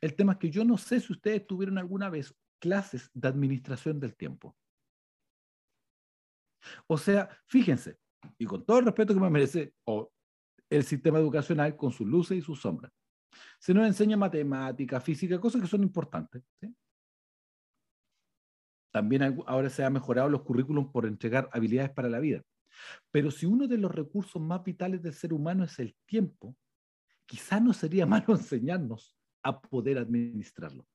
El 0.00 0.14
tema 0.14 0.32
es 0.32 0.38
que 0.38 0.50
yo 0.50 0.64
no 0.64 0.78
sé 0.78 1.00
si 1.00 1.12
ustedes 1.12 1.46
tuvieron 1.46 1.78
alguna 1.78 2.08
vez 2.08 2.34
clases 2.58 3.10
de 3.12 3.28
administración 3.28 3.98
del 4.00 4.14
tiempo. 4.14 4.56
O 6.86 6.96
sea, 6.96 7.28
fíjense, 7.46 7.98
y 8.38 8.46
con 8.46 8.64
todo 8.64 8.78
el 8.78 8.84
respeto 8.84 9.14
que 9.14 9.20
me 9.20 9.30
merece 9.30 9.74
el 10.76 10.84
sistema 10.84 11.18
educacional 11.18 11.76
con 11.76 11.92
sus 11.92 12.06
luces 12.06 12.38
y 12.38 12.40
sus 12.40 12.60
sombras, 12.60 12.92
se 13.58 13.74
nos 13.74 13.86
enseña 13.86 14.16
matemática, 14.16 15.00
física, 15.00 15.40
cosas 15.40 15.62
que 15.62 15.68
son 15.68 15.82
importantes. 15.82 16.42
También 18.92 19.38
ahora 19.46 19.70
se 19.70 19.84
han 19.84 19.92
mejorado 19.92 20.28
los 20.28 20.42
currículums 20.42 20.90
por 20.92 21.06
entregar 21.06 21.48
habilidades 21.52 21.92
para 21.92 22.08
la 22.08 22.20
vida. 22.20 22.42
Pero 23.10 23.30
si 23.30 23.46
uno 23.46 23.66
de 23.66 23.78
los 23.78 23.90
recursos 23.90 24.40
más 24.40 24.62
vitales 24.64 25.02
del 25.02 25.14
ser 25.14 25.32
humano 25.32 25.64
es 25.64 25.78
el 25.78 25.94
tiempo, 26.06 26.56
quizá 27.26 27.60
no 27.60 27.72
sería 27.72 28.06
malo 28.06 28.34
enseñarnos 28.34 29.16
a 29.42 29.60
poder 29.60 29.98
administrarlo. 29.98 30.86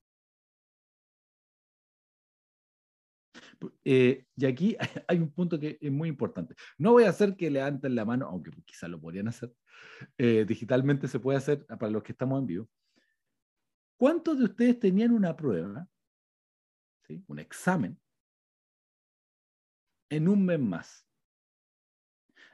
Eh, 3.84 4.26
y 4.36 4.46
aquí 4.46 4.78
hay 5.08 5.18
un 5.20 5.32
punto 5.32 5.60
que 5.60 5.78
es 5.80 5.92
muy 5.92 6.10
importante. 6.10 6.56
No 6.78 6.94
voy 6.94 7.04
a 7.04 7.10
hacer 7.10 7.36
que 7.36 7.50
levanten 7.50 7.96
la 7.96 8.06
mano, 8.06 8.28
aunque 8.28 8.52
quizá 8.66 8.88
lo 8.88 9.00
podrían 9.00 9.28
hacer. 9.28 9.54
Eh, 10.18 10.46
digitalmente 10.48 11.08
se 11.08 11.20
puede 11.20 11.38
hacer 11.38 11.66
para 11.66 11.90
los 11.90 12.04
que 12.04 12.12
estamos 12.12 12.40
en 12.40 12.48
vivo. 12.48 12.70
¿Cuántos 13.98 14.38
de 14.38 14.46
ustedes 14.46 14.80
tenían 14.80 15.12
una 15.12 15.36
prueba, 15.36 15.88
¿sí? 17.08 17.24
un 17.28 17.40
examen, 17.40 18.00
en 20.10 20.28
un 20.28 20.46
mes 20.46 20.60
más? 20.60 21.08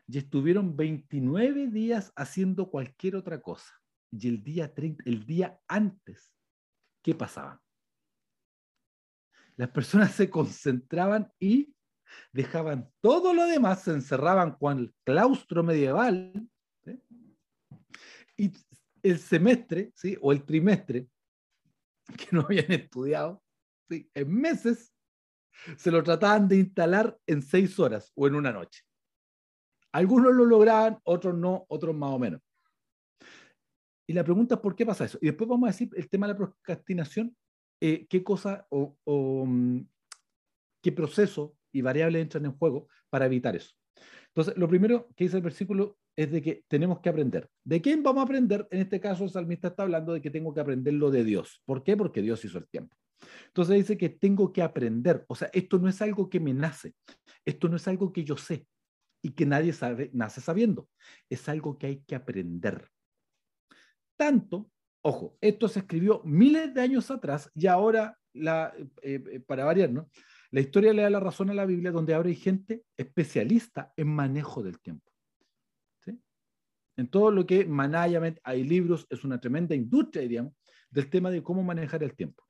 Y 0.08 0.18
estuvieron 0.18 0.76
29 0.76 1.68
días 1.68 2.14
haciendo 2.16 2.70
cualquier 2.70 3.16
otra 3.16 3.42
cosa. 3.42 3.74
Y 4.12 4.28
el 4.28 4.44
día, 4.44 4.74
30, 4.74 5.04
el 5.06 5.26
día 5.26 5.60
antes, 5.68 6.34
¿qué 7.02 7.16
pasaba? 7.16 7.62
Las 9.56 9.70
personas 9.70 10.12
se 10.14 10.30
concentraban 10.30 11.32
y 11.40 11.74
dejaban 12.32 12.90
todo 13.02 13.34
lo 13.34 13.46
demás, 13.46 13.84
se 13.84 13.92
encerraban 13.92 14.52
con 14.58 14.80
el 14.80 14.94
claustro 15.04 15.64
medieval, 15.64 16.50
y 18.38 18.52
el 19.04 19.20
semestre, 19.20 19.92
¿sí? 19.96 20.18
o 20.22 20.32
el 20.32 20.44
trimestre, 20.44 21.08
que 22.18 22.28
no 22.32 22.42
habían 22.42 22.72
estudiado, 22.72 23.44
en 23.90 24.34
meses, 24.34 24.94
se 25.78 25.92
lo 25.92 26.02
trataban 26.04 26.48
de 26.48 26.58
instalar 26.58 27.18
en 27.28 27.42
seis 27.42 27.78
horas 27.80 28.12
o 28.16 28.28
en 28.28 28.36
una 28.36 28.52
noche. 28.52 28.82
Algunos 29.92 30.34
lo 30.34 30.46
lograban, 30.46 31.00
otros 31.04 31.36
no, 31.36 31.66
otros 31.70 31.96
más 31.96 32.10
o 32.10 32.18
menos. 32.18 32.42
Y 34.08 34.14
la 34.14 34.24
pregunta 34.24 34.56
es 34.56 34.62
por 34.62 34.76
qué 34.76 34.86
pasa 34.86 35.06
eso. 35.06 35.20
Y 35.22 35.28
después 35.28 35.48
vamos 35.48 35.68
a 35.68 35.72
decir 35.72 35.90
el 35.96 36.10
tema 36.10 36.28
de 36.28 36.34
la 36.34 36.38
procrastinación, 36.38 37.36
eh, 37.86 38.08
qué 38.08 38.24
cosa 38.24 38.66
o, 38.70 38.96
mm, 39.46 39.82
qué 40.82 40.94
proceso 40.94 41.58
y 41.74 41.82
variables 41.82 42.22
entran 42.22 42.46
en 42.46 42.54
juego 42.54 42.88
para 43.10 43.26
evitar 43.26 43.58
eso. 43.58 43.76
Entonces, 44.28 44.56
lo 44.56 44.70
primero 44.70 45.10
que 45.18 45.26
dice 45.26 45.36
el 45.36 45.44
versículo 45.44 45.98
es 46.16 46.32
de 46.32 46.42
que 46.42 46.64
tenemos 46.70 47.02
que 47.02 47.10
aprender. 47.10 47.50
¿De 47.62 47.82
quién 47.82 48.02
vamos 48.02 48.22
a 48.22 48.24
aprender? 48.24 48.66
En 48.72 48.80
este 48.80 49.02
caso, 49.02 49.26
el 49.26 49.32
salmista 49.32 49.68
está 49.68 49.84
hablando 49.84 50.14
de 50.14 50.22
que 50.22 50.30
tengo 50.30 50.54
que 50.54 50.62
aprender 50.62 50.94
lo 50.94 51.12
de 51.12 51.26
Dios. 51.26 51.62
¿Por 51.66 51.84
qué? 51.84 51.98
Porque 51.98 52.22
Dios 52.22 52.46
hizo 52.46 52.58
el 52.58 52.70
tiempo. 52.70 52.96
Entonces 53.48 53.76
dice 53.76 53.98
que 53.98 54.08
tengo 54.08 54.54
que 54.54 54.62
aprender. 54.62 55.26
O 55.28 55.36
sea, 55.36 55.50
esto 55.52 55.78
no 55.78 55.90
es 55.90 56.02
algo 56.02 56.30
que 56.30 56.40
me 56.40 56.54
nace. 56.54 56.96
Esto 57.44 57.68
no 57.68 57.76
es 57.76 57.86
algo 57.90 58.14
que 58.14 58.24
yo 58.24 58.38
sé 58.38 58.66
y 59.22 59.32
que 59.32 59.46
nadie 59.46 59.74
sabe, 59.74 60.10
nace 60.14 60.40
sabiendo. 60.40 60.88
Es 61.30 61.50
algo 61.50 61.78
que 61.78 61.88
hay 61.88 61.98
que 62.08 62.16
aprender. 62.16 62.88
Tanto 64.16 64.70
Ojo, 65.06 65.38
esto 65.42 65.68
se 65.68 65.80
escribió 65.80 66.22
miles 66.24 66.74
de 66.74 66.82
años 66.82 67.12
atrás 67.12 67.52
y 67.54 67.68
ahora, 67.68 68.18
eh, 68.34 68.72
eh, 69.02 69.40
para 69.42 69.66
variar, 69.66 69.92
¿no? 69.92 70.10
La 70.50 70.62
historia 70.62 70.94
le 70.94 71.02
da 71.02 71.10
la 71.10 71.20
razón 71.20 71.50
a 71.50 71.54
la 71.54 71.66
Biblia 71.66 71.92
donde 71.92 72.14
ahora 72.14 72.30
hay 72.30 72.36
gente 72.36 72.84
especialista 72.96 73.92
en 73.98 74.08
manejo 74.08 74.64
del 74.64 74.80
tiempo. 74.80 75.12
¿sí? 76.06 76.18
En 76.96 77.10
todo 77.10 77.32
lo 77.32 77.46
que 77.46 77.66
management, 77.66 78.38
hay 78.44 78.64
libros, 78.64 79.06
es 79.10 79.26
una 79.26 79.42
tremenda 79.42 79.76
industria, 79.76 80.22
diríamos, 80.22 80.54
del 80.90 81.10
tema 81.10 81.32
de 81.32 81.44
cómo 81.44 81.64
manejar 81.64 82.02
el 82.04 82.16
tiempo. 82.16 82.44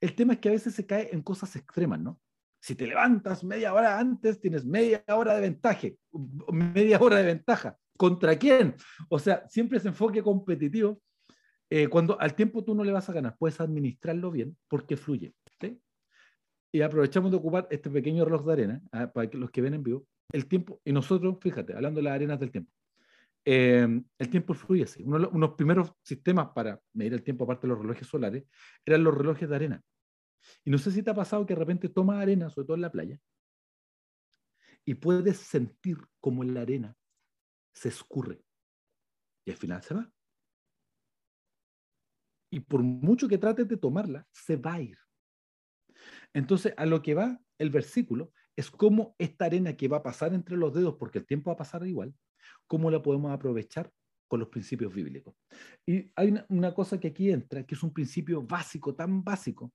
El 0.00 0.14
tema 0.16 0.32
es 0.32 0.40
que 0.40 0.48
a 0.48 0.52
veces 0.52 0.74
se 0.74 0.86
cae 0.86 1.10
en 1.12 1.22
cosas 1.22 1.54
extremas, 1.54 2.00
¿no? 2.00 2.20
Si 2.60 2.74
te 2.74 2.86
levantas 2.86 3.44
media 3.44 3.72
hora 3.72 3.98
antes, 3.98 4.40
tienes 4.40 4.64
media 4.64 5.04
hora 5.08 5.34
de 5.34 5.42
ventaja, 5.42 5.88
media 6.50 6.98
hora 6.98 7.18
de 7.18 7.24
ventaja. 7.24 7.76
¿Contra 7.96 8.36
quién? 8.36 8.74
O 9.08 9.18
sea, 9.18 9.46
siempre 9.48 9.78
ese 9.78 9.88
enfoque 9.88 10.22
competitivo 10.22 11.00
eh, 11.76 11.88
cuando 11.88 12.20
al 12.20 12.36
tiempo 12.36 12.62
tú 12.62 12.72
no 12.72 12.84
le 12.84 12.92
vas 12.92 13.08
a 13.08 13.12
ganar, 13.12 13.36
puedes 13.36 13.60
administrarlo 13.60 14.30
bien 14.30 14.56
porque 14.68 14.96
fluye. 14.96 15.34
Y 16.72 16.82
aprovechamos 16.82 17.32
de 17.32 17.36
ocupar 17.36 17.66
este 17.68 17.90
pequeño 17.90 18.24
reloj 18.24 18.46
de 18.46 18.52
arena, 18.52 18.82
ah, 18.92 19.12
para 19.12 19.28
los 19.32 19.50
que 19.50 19.60
ven 19.60 19.74
en 19.74 19.82
vivo, 19.82 20.06
el 20.30 20.46
tiempo, 20.46 20.80
y 20.84 20.92
nosotros, 20.92 21.36
fíjate, 21.40 21.74
hablando 21.74 21.98
de 21.98 22.04
las 22.04 22.14
arenas 22.14 22.38
del 22.38 22.52
tiempo, 22.52 22.70
eh, 23.44 23.88
el 24.18 24.30
tiempo 24.30 24.54
fluye 24.54 24.84
así. 24.84 25.02
Uno, 25.02 25.28
unos 25.30 25.54
primeros 25.54 25.92
sistemas 26.00 26.50
para 26.54 26.80
medir 26.92 27.12
el 27.12 27.24
tiempo, 27.24 27.42
aparte 27.42 27.66
de 27.66 27.72
los 27.72 27.80
relojes 27.80 28.06
solares, 28.06 28.44
eran 28.86 29.02
los 29.02 29.12
relojes 29.12 29.48
de 29.48 29.56
arena. 29.56 29.82
Y 30.64 30.70
no 30.70 30.78
sé 30.78 30.92
si 30.92 31.02
te 31.02 31.10
ha 31.10 31.14
pasado 31.14 31.44
que 31.44 31.54
de 31.54 31.58
repente 31.58 31.88
tomas 31.88 32.22
arena, 32.22 32.50
sobre 32.50 32.66
todo 32.66 32.76
en 32.76 32.82
la 32.82 32.92
playa, 32.92 33.18
y 34.84 34.94
puedes 34.94 35.38
sentir 35.38 35.98
como 36.20 36.44
la 36.44 36.60
arena 36.60 36.96
se 37.72 37.88
escurre. 37.88 38.44
Y 39.44 39.50
al 39.50 39.56
final 39.56 39.82
se 39.82 39.94
va 39.94 40.13
y 42.54 42.60
por 42.60 42.84
mucho 42.84 43.26
que 43.26 43.36
trates 43.36 43.66
de 43.66 43.76
tomarla, 43.76 44.28
se 44.30 44.56
va 44.56 44.74
a 44.74 44.80
ir. 44.80 44.96
Entonces, 46.32 46.72
a 46.76 46.86
lo 46.86 47.02
que 47.02 47.14
va 47.14 47.40
el 47.58 47.70
versículo 47.70 48.30
es 48.54 48.70
cómo 48.70 49.16
esta 49.18 49.46
arena 49.46 49.76
que 49.76 49.88
va 49.88 49.96
a 49.96 50.02
pasar 50.04 50.32
entre 50.34 50.56
los 50.56 50.72
dedos, 50.72 50.94
porque 50.96 51.18
el 51.18 51.26
tiempo 51.26 51.50
va 51.50 51.54
a 51.54 51.58
pasar 51.58 51.84
igual, 51.84 52.14
cómo 52.68 52.92
la 52.92 53.02
podemos 53.02 53.32
aprovechar 53.32 53.90
con 54.28 54.38
los 54.38 54.50
principios 54.50 54.94
bíblicos. 54.94 55.34
Y 55.84 56.12
hay 56.14 56.28
una, 56.28 56.46
una 56.48 56.74
cosa 56.74 57.00
que 57.00 57.08
aquí 57.08 57.28
entra, 57.28 57.66
que 57.66 57.74
es 57.74 57.82
un 57.82 57.92
principio 57.92 58.40
básico, 58.40 58.94
tan 58.94 59.24
básico, 59.24 59.72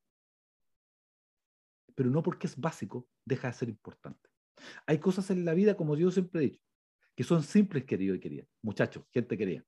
pero 1.96 2.10
no 2.10 2.24
porque 2.24 2.48
es 2.48 2.58
básico, 2.58 3.10
deja 3.26 3.50
de 3.50 3.54
ser 3.56 3.68
importante. 3.68 4.30
Hay 4.86 5.00
cosas 5.00 5.30
en 5.32 5.44
la 5.44 5.54
vida, 5.54 5.76
como 5.76 5.98
yo 5.98 6.10
siempre 6.12 6.40
he 6.40 6.44
dicho, 6.52 6.62
que 7.14 7.26
son 7.26 7.44
simples, 7.44 7.84
querido 7.84 8.16
y 8.16 8.22
querida. 8.22 8.46
Muchachos, 8.62 9.04
gente 9.12 9.38
querida. 9.38 9.66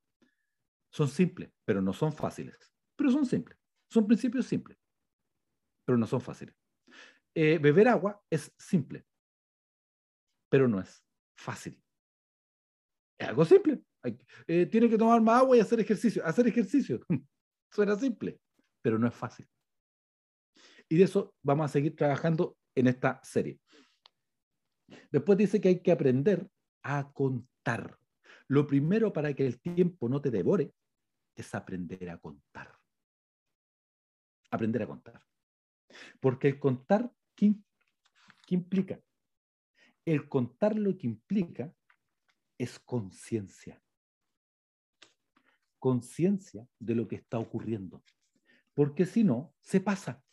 Son 0.91 1.09
simples, 1.09 1.51
pero 1.65 1.81
no 1.81 1.91
son 1.91 2.13
fáciles 2.13 2.70
pero 3.01 3.11
son 3.11 3.25
simples. 3.25 3.57
Son 3.89 4.05
principios 4.05 4.45
simples, 4.45 4.77
pero 5.83 5.97
no 5.97 6.05
son 6.05 6.21
fáciles. 6.21 6.55
Eh, 7.33 7.57
beber 7.57 7.87
agua 7.87 8.23
es 8.29 8.53
simple, 8.59 9.07
pero 10.51 10.67
no 10.67 10.79
es 10.79 11.03
fácil. 11.35 11.81
Es 13.17 13.27
algo 13.27 13.43
simple. 13.43 13.81
Eh, 14.45 14.67
tiene 14.67 14.87
que 14.87 14.99
tomar 14.99 15.19
más 15.19 15.41
agua 15.41 15.57
y 15.57 15.61
hacer 15.61 15.79
ejercicio. 15.79 16.23
Hacer 16.23 16.45
ejercicio. 16.47 17.03
Suena 17.71 17.95
simple, 17.95 18.39
pero 18.83 18.99
no 18.99 19.07
es 19.07 19.15
fácil. 19.15 19.49
Y 20.87 20.97
de 20.97 21.05
eso 21.05 21.33
vamos 21.41 21.65
a 21.65 21.73
seguir 21.73 21.95
trabajando 21.95 22.55
en 22.75 22.85
esta 22.85 23.19
serie. 23.23 23.59
Después 25.09 25.39
dice 25.39 25.59
que 25.59 25.69
hay 25.69 25.81
que 25.81 25.91
aprender 25.91 26.47
a 26.83 27.11
contar. 27.11 27.97
Lo 28.47 28.67
primero 28.67 29.11
para 29.11 29.33
que 29.33 29.47
el 29.47 29.59
tiempo 29.59 30.07
no 30.07 30.21
te 30.21 30.29
devore 30.29 30.71
es 31.35 31.55
aprender 31.55 32.07
a 32.07 32.19
contar. 32.19 32.80
Aprender 34.51 34.83
a 34.83 34.87
contar. 34.87 35.21
Porque 36.19 36.49
el 36.49 36.59
contar, 36.59 37.11
¿qué, 37.35 37.55
qué 38.45 38.55
implica? 38.55 39.01
El 40.05 40.27
contar 40.29 40.77
lo 40.77 40.97
que 40.97 41.07
implica 41.07 41.73
es 42.57 42.79
conciencia. 42.79 43.81
Conciencia 45.79 46.67
de 46.79 46.95
lo 46.95 47.07
que 47.07 47.15
está 47.15 47.39
ocurriendo. 47.39 48.03
Porque 48.73 49.05
si 49.05 49.23
no, 49.23 49.53
se 49.61 49.79
pasa. 49.79 50.23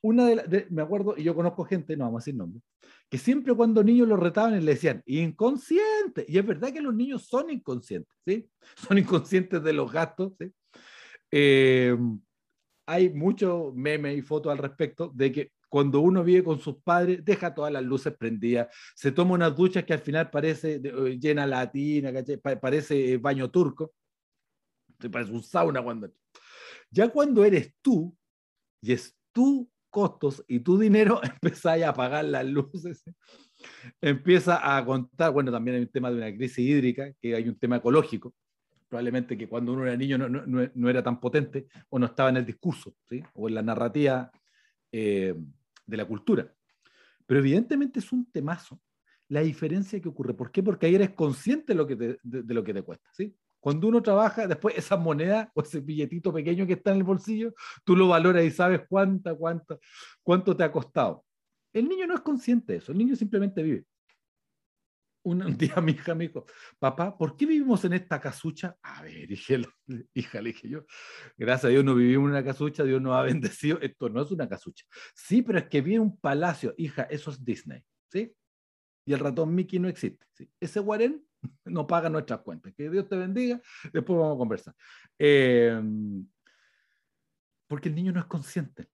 Una 0.00 0.26
de, 0.26 0.66
me 0.70 0.82
acuerdo, 0.82 1.14
y 1.16 1.24
yo 1.24 1.34
conozco 1.34 1.64
gente, 1.64 1.96
no 1.96 2.04
vamos 2.04 2.20
a 2.20 2.22
decir 2.24 2.36
nombre, 2.36 2.62
que 3.10 3.18
siempre 3.18 3.54
cuando 3.54 3.82
niños 3.82 4.06
los 4.06 4.20
retaban 4.20 4.64
le 4.64 4.72
decían, 4.72 5.02
inconsciente. 5.06 6.24
Y 6.28 6.38
es 6.38 6.46
verdad 6.46 6.72
que 6.72 6.80
los 6.80 6.94
niños 6.94 7.26
son 7.26 7.50
inconscientes, 7.50 8.14
¿sí? 8.26 8.48
Son 8.76 8.98
inconscientes 8.98 9.62
de 9.62 9.72
los 9.72 9.90
gastos. 9.90 10.34
Eh, 11.30 11.96
hay 12.88 13.10
muchos 13.10 13.74
memes 13.74 14.16
y 14.16 14.22
fotos 14.22 14.50
al 14.50 14.56
respecto 14.56 15.12
de 15.14 15.30
que 15.30 15.52
cuando 15.68 16.00
uno 16.00 16.24
vive 16.24 16.42
con 16.42 16.58
sus 16.58 16.76
padres, 16.82 17.22
deja 17.22 17.54
todas 17.54 17.70
las 17.70 17.82
luces 17.82 18.16
prendidas, 18.16 18.74
se 18.94 19.12
toma 19.12 19.34
unas 19.34 19.54
duchas 19.54 19.84
que 19.84 19.92
al 19.92 19.98
final 19.98 20.30
parece 20.30 20.80
eh, 20.82 21.18
llena 21.20 21.46
latina, 21.46 22.10
parece 22.58 23.18
baño 23.18 23.50
turco, 23.50 23.92
parece 25.12 25.32
un 25.32 25.42
sauna 25.42 25.82
cuando... 25.82 26.10
Ya 26.90 27.10
cuando 27.10 27.44
eres 27.44 27.74
tú, 27.82 28.16
y 28.80 28.94
es 28.94 29.14
tu 29.32 29.70
costos 29.90 30.42
y 30.48 30.60
tu 30.60 30.78
dinero, 30.78 31.20
empezáis 31.42 31.84
a 31.84 31.92
pagar 31.92 32.24
las 32.24 32.46
luces, 32.46 33.04
empieza 34.00 34.76
a 34.78 34.82
contar, 34.82 35.30
bueno, 35.34 35.52
también 35.52 35.76
hay 35.76 35.82
un 35.82 35.92
tema 35.92 36.10
de 36.10 36.16
una 36.16 36.34
crisis 36.34 36.60
hídrica, 36.60 37.12
que 37.20 37.34
hay 37.34 37.50
un 37.50 37.58
tema 37.58 37.76
ecológico, 37.76 38.34
probablemente 38.88 39.36
que 39.36 39.48
cuando 39.48 39.72
uno 39.72 39.86
era 39.86 39.96
niño 39.96 40.18
no, 40.18 40.90
era 40.90 41.02
tan 41.02 41.20
potente 41.20 41.68
o 41.90 41.98
no 41.98 42.06
estaba 42.06 42.30
en 42.30 42.38
el 42.38 42.46
discurso, 42.46 42.94
o 43.34 43.48
en 43.48 43.54
la 43.54 43.62
narrativa 43.62 44.30
eh, 44.90 45.34
de 45.86 45.96
la 45.96 46.04
cultura. 46.06 46.52
Pero 47.26 47.40
evidentemente 47.40 47.98
es 47.98 48.10
un 48.12 48.30
temazo 48.30 48.80
la 49.28 49.40
diferencia 49.40 50.00
que 50.00 50.08
ocurre. 50.08 50.34
¿Por 50.34 50.50
qué? 50.50 50.62
Porque 50.62 50.86
ahí 50.86 50.94
eres 50.94 51.10
consciente 51.10 51.72
de 51.72 51.74
lo 51.74 51.86
que 51.86 51.96
te, 51.96 52.18
de, 52.22 52.54
lo 52.54 52.64
que 52.64 52.74
te 52.74 52.82
cuesta. 52.82 53.10
¿sí? 53.12 53.34
Cuando 53.60 53.88
uno 53.88 54.02
trabaja, 54.02 54.46
después 54.46 54.76
esa 54.76 54.96
moneda 54.96 55.50
o 55.54 55.62
ese 55.62 55.80
billetito 55.80 56.32
pequeño 56.32 56.66
que 56.66 56.74
está 56.74 56.90
en 56.90 56.98
el 56.98 57.04
bolsillo, 57.04 57.54
tú 57.84 57.94
lo 57.94 58.08
valoras 58.08 58.44
y 58.44 58.50
sabes 58.50 58.82
cuánta, 58.88 59.34
cuánta, 59.34 59.78
cuánto 60.22 60.56
te 60.56 60.64
ha 60.64 60.72
costado. 60.72 61.24
El 61.72 61.88
niño 61.88 62.06
no 62.06 62.14
es 62.14 62.20
consciente 62.20 62.72
de 62.72 62.78
eso, 62.78 62.92
el 62.92 62.98
niño 62.98 63.14
simplemente 63.14 63.62
vive. 63.62 63.84
Un, 65.28 65.58
día 65.58 65.76
mi 65.82 65.92
hija 65.92 66.14
me 66.14 66.28
dijo, 66.28 66.46
papá, 66.78 67.16
¿por 67.16 67.36
qué 67.36 67.44
vivimos 67.44 67.84
en 67.84 67.92
esta 67.92 68.18
casucha? 68.18 68.76
A 68.82 69.02
ver, 69.02 69.28
dije, 69.28 69.60
hija, 70.14 70.40
le 70.40 70.50
dije 70.50 70.68
yo, 70.68 70.84
gracias 71.36 71.66
a 71.66 71.68
Dios 71.68 71.84
no 71.84 71.94
vivimos 71.94 72.24
en 72.24 72.30
una 72.30 72.44
casucha, 72.44 72.82
Dios 72.84 73.02
nos 73.02 73.14
ha 73.14 73.22
bendecido, 73.34 73.78
esto 73.80 74.08
no 74.08 74.22
es 74.22 74.30
una 74.30 74.48
casucha. 74.48 74.86
Sí, 75.14 75.42
pero 75.42 75.58
es 75.58 75.68
que 75.68 75.82
vive 75.82 76.00
un 76.00 76.18
palacio, 76.18 76.74
hija, 76.78 77.02
eso 77.04 77.30
es 77.30 77.44
Disney, 77.44 77.82
¿sí? 78.10 78.34
Y 79.04 79.12
el 79.12 79.20
ratón 79.20 79.54
Mickey 79.54 79.78
no 79.78 79.88
existe, 79.88 80.26
¿sí? 80.32 80.50
Ese 80.60 80.80
guarén 80.80 81.22
no 81.66 81.86
paga 81.86 82.08
nuestras 82.08 82.40
cuentas. 82.40 82.72
Que 82.74 82.88
Dios 82.88 83.08
te 83.08 83.16
bendiga, 83.16 83.60
después 83.92 84.18
vamos 84.18 84.34
a 84.34 84.38
conversar. 84.38 84.74
Em, 85.18 86.26
porque 87.66 87.88
el 87.88 87.94
niño 87.94 88.12
no 88.12 88.20
es 88.20 88.26
consciente. 88.26 88.88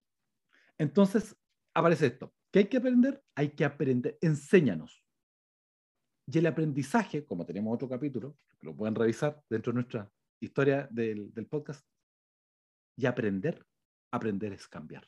Entonces, 0.79 1.37
aparece 1.75 2.07
esto. 2.07 2.35
¿Qué 2.51 2.61
hay 2.61 2.64
que 2.66 2.79
aprender? 2.79 3.23
Hay 3.35 3.51
que 3.51 3.64
aprender. 3.64 4.18
Enséñanos. 4.20 5.04
Y 6.27 6.39
el 6.39 6.47
aprendizaje, 6.47 7.25
como 7.25 7.45
tenemos 7.45 7.75
otro 7.75 7.89
capítulo, 7.89 8.37
lo 8.61 8.75
pueden 8.75 8.95
revisar 8.95 9.43
dentro 9.49 9.73
de 9.73 9.75
nuestra 9.75 10.11
historia 10.41 10.89
del, 10.91 11.33
del 11.33 11.47
podcast, 11.47 11.87
y 12.97 13.07
aprender, 13.07 13.65
aprender 14.13 14.53
es 14.53 14.69
cambiar. 14.69 15.05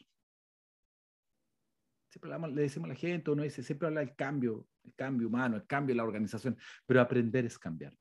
Siempre 2.10 2.30
le 2.54 2.62
decimos 2.62 2.86
a 2.86 2.92
la 2.92 2.98
gente, 2.98 3.30
uno 3.30 3.42
dice, 3.42 3.62
siempre 3.62 3.88
habla 3.88 4.00
del 4.00 4.16
cambio, 4.16 4.66
el 4.84 4.94
cambio 4.94 5.28
humano, 5.28 5.56
el 5.56 5.66
cambio 5.66 5.94
de 5.94 5.98
la 5.98 6.04
organización, 6.04 6.56
pero 6.86 7.00
aprender 7.00 7.44
es 7.44 7.58
cambiar. 7.58 7.96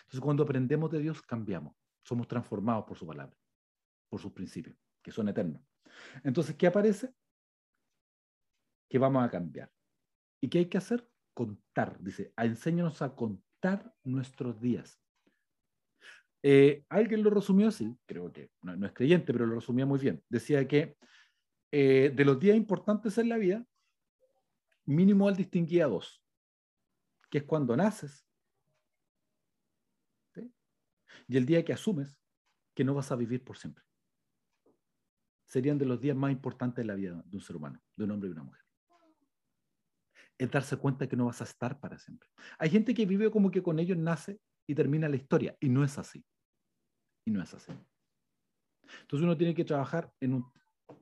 Entonces, 0.00 0.20
cuando 0.20 0.42
aprendemos 0.42 0.90
de 0.90 1.00
Dios, 1.00 1.22
cambiamos, 1.22 1.74
somos 2.04 2.28
transformados 2.28 2.84
por 2.84 2.96
su 2.96 3.06
palabra, 3.06 3.36
por 4.08 4.20
sus 4.20 4.32
principios, 4.32 4.76
que 5.02 5.10
son 5.10 5.28
eternos. 5.28 5.62
Entonces, 6.22 6.54
¿qué 6.56 6.66
aparece? 6.66 7.12
Que 8.88 8.98
vamos 8.98 9.24
a 9.24 9.30
cambiar. 9.30 9.70
¿Y 10.40 10.48
qué 10.48 10.58
hay 10.58 10.68
que 10.68 10.78
hacer? 10.78 11.06
Contar, 11.38 11.96
dice, 12.00 12.32
a 12.34 12.46
enséñanos 12.46 13.00
a 13.00 13.14
contar 13.14 13.94
nuestros 14.02 14.60
días. 14.60 15.00
Eh, 16.42 16.84
alguien 16.88 17.22
lo 17.22 17.30
resumió 17.30 17.68
así, 17.68 17.96
creo 18.06 18.32
que 18.32 18.50
no, 18.62 18.84
es 18.84 18.92
creyente, 18.92 19.32
pero 19.32 19.46
lo 19.46 19.54
resumía 19.54 19.86
muy 19.86 20.00
bien. 20.00 20.20
Decía 20.28 20.66
que 20.66 20.96
eh, 21.70 22.12
de 22.12 22.24
los 22.24 22.40
días 22.40 22.56
importantes 22.56 23.18
en 23.18 23.28
la 23.28 23.36
vida, 23.36 23.64
mínimo 24.84 25.28
él 25.28 25.36
distinguía 25.36 25.86
dos, 25.86 26.20
que 27.30 27.38
es 27.38 27.44
cuando 27.44 27.76
naces 27.76 28.26
y 31.28 31.36
el 31.36 31.46
día 31.46 31.64
que 31.64 31.72
asumes 31.72 32.18
que 32.74 32.82
no 32.82 32.94
vas 32.94 33.12
a 33.12 33.16
vivir 33.16 33.44
por 33.44 33.56
siempre. 33.56 33.84
Serían 35.46 35.78
de 35.78 35.86
los 35.86 36.00
días 36.00 36.16
más 36.16 36.32
importantes 36.32 36.82
de 36.82 36.86
la 36.86 36.96
vida 36.96 37.22
de 37.24 37.36
un 37.36 37.42
ser 37.42 37.54
humano, 37.54 37.80
de 37.94 38.04
un 38.04 38.10
hombre 38.10 38.28
y 38.28 38.32
una 38.32 38.42
mujer 38.42 38.67
es 40.38 40.50
darse 40.50 40.76
cuenta 40.76 41.08
que 41.08 41.16
no 41.16 41.26
vas 41.26 41.40
a 41.40 41.44
estar 41.44 41.78
para 41.80 41.98
siempre. 41.98 42.28
Hay 42.58 42.70
gente 42.70 42.94
que 42.94 43.04
vive 43.06 43.30
como 43.30 43.50
que 43.50 43.62
con 43.62 43.78
ellos 43.78 43.98
nace 43.98 44.40
y 44.66 44.74
termina 44.74 45.08
la 45.08 45.16
historia, 45.16 45.56
y 45.60 45.68
no 45.68 45.84
es 45.84 45.98
así. 45.98 46.24
Y 47.26 47.30
no 47.30 47.42
es 47.42 47.52
así. 47.52 47.72
Entonces 49.02 49.24
uno 49.24 49.36
tiene 49.36 49.54
que 49.54 49.64
trabajar 49.64 50.12
en, 50.20 50.34
un, 50.34 50.52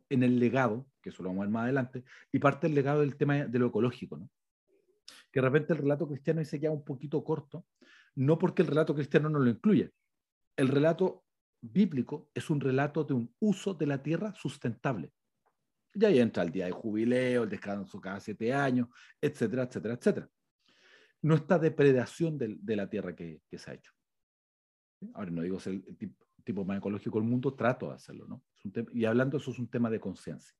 en 0.08 0.22
el 0.22 0.38
legado, 0.38 0.86
que 1.02 1.10
eso 1.10 1.22
lo 1.22 1.28
vamos 1.28 1.42
a 1.42 1.44
ver 1.44 1.52
más 1.52 1.62
adelante, 1.64 2.04
y 2.32 2.38
parte 2.38 2.66
del 2.66 2.74
legado 2.74 3.00
del 3.00 3.16
tema 3.16 3.44
de 3.44 3.58
lo 3.58 3.66
ecológico, 3.66 4.16
¿no? 4.16 4.30
Que 5.30 5.40
de 5.40 5.48
repente 5.48 5.72
el 5.74 5.80
relato 5.80 6.08
cristiano 6.08 6.44
se 6.44 6.58
queda 6.58 6.70
un 6.70 6.84
poquito 6.84 7.22
corto, 7.22 7.66
no 8.14 8.38
porque 8.38 8.62
el 8.62 8.68
relato 8.68 8.94
cristiano 8.94 9.28
no 9.28 9.38
lo 9.38 9.50
incluye. 9.50 9.92
El 10.56 10.68
relato 10.68 11.24
bíblico 11.60 12.30
es 12.34 12.48
un 12.48 12.60
relato 12.60 13.04
de 13.04 13.14
un 13.14 13.34
uso 13.40 13.74
de 13.74 13.86
la 13.86 14.02
tierra 14.02 14.34
sustentable. 14.34 15.12
Y 15.98 16.04
ahí 16.04 16.20
entra 16.20 16.42
el 16.42 16.52
día 16.52 16.66
de 16.66 16.72
jubileo, 16.72 17.44
el 17.44 17.48
descanso 17.48 17.98
cada 18.00 18.20
siete 18.20 18.52
años, 18.52 18.88
etcétera, 19.18 19.62
etcétera, 19.62 19.94
etcétera. 19.94 20.30
No 21.22 21.34
esta 21.34 21.58
depredación 21.58 22.36
de, 22.36 22.56
de 22.60 22.76
la 22.76 22.88
tierra 22.88 23.16
que, 23.16 23.40
que, 23.48 23.58
se 23.58 23.70
ha 23.70 23.74
hecho. 23.74 23.92
Ahora 25.14 25.30
no 25.30 25.40
digo 25.40 25.58
ser 25.58 25.72
el 25.72 25.96
tipo, 25.96 26.26
tipo, 26.44 26.64
más 26.66 26.78
ecológico 26.78 27.18
del 27.18 27.28
mundo, 27.28 27.54
trato 27.54 27.88
de 27.88 27.94
hacerlo, 27.94 28.26
¿no? 28.26 28.44
y 28.92 29.04
hablando, 29.04 29.38
eso 29.38 29.50
es 29.52 29.58
un 29.58 29.68
tema 29.68 29.88
de 29.88 29.98
conciencia. 29.98 30.54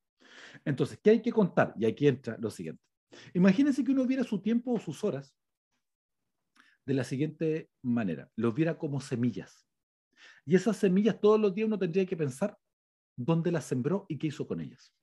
Entonces, 0.65 0.99
¿qué 1.03 1.11
hay 1.11 1.21
que 1.21 1.33
contar? 1.33 1.75
Y 1.77 1.85
aquí 1.85 2.07
entra 2.07 2.39
lo 2.39 2.51
siguiente. 2.51 2.83
Imagínense 3.35 3.85
que 3.85 3.93
uno 3.93 4.07
viera 4.07 4.25
su 4.25 4.41
tiempo 4.41 4.73
o 4.73 4.81
sus 4.81 5.05
horas 5.05 5.37
de 6.87 6.95
la 6.95 7.05
siguiente 7.05 7.69
manera, 7.83 8.31
los 8.37 8.55
viera 8.55 8.79
como 8.79 9.01
semillas. 9.01 9.67
Y 10.47 10.55
esas 10.55 10.77
semillas 10.77 11.21
todos 11.21 11.39
los 11.39 11.53
días 11.53 11.67
uno 11.67 11.79
tendría 11.79 12.07
que 12.07 12.17
pensar 12.17 12.57
dónde 13.17 13.51
las 13.51 13.65
sembró 13.65 14.07
y 14.09 14.19
qué 14.19 14.29
hizo 14.29 14.47
con 14.47 14.61
ellas. 14.61 14.95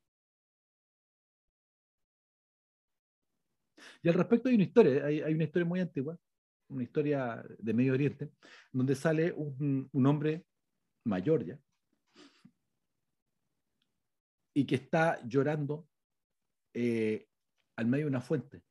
Y 4.04 4.10
al 4.10 4.16
respecto 4.16 4.50
hay 4.50 4.56
una 4.56 4.66
historia, 4.66 5.06
hay, 5.06 5.34
una 5.34 5.46
historia 5.46 5.66
muy 5.66 5.80
antigua, 5.80 6.20
una 6.68 6.84
historia 6.84 7.44
de 7.58 7.74
Medio 7.74 7.94
Oriente, 7.94 8.32
donde 8.74 8.96
sale 8.96 9.32
un, 9.32 9.90
hombre 10.06 10.46
mayor 11.06 11.46
ya, 11.46 11.58
y 14.54 14.66
que 14.66 14.76
está 14.76 15.26
llorando 15.26 15.88
eh, 16.74 17.30
al 17.78 17.88
medio 17.88 18.06
de 18.06 18.10
una 18.10 18.22
fuente 18.22 18.62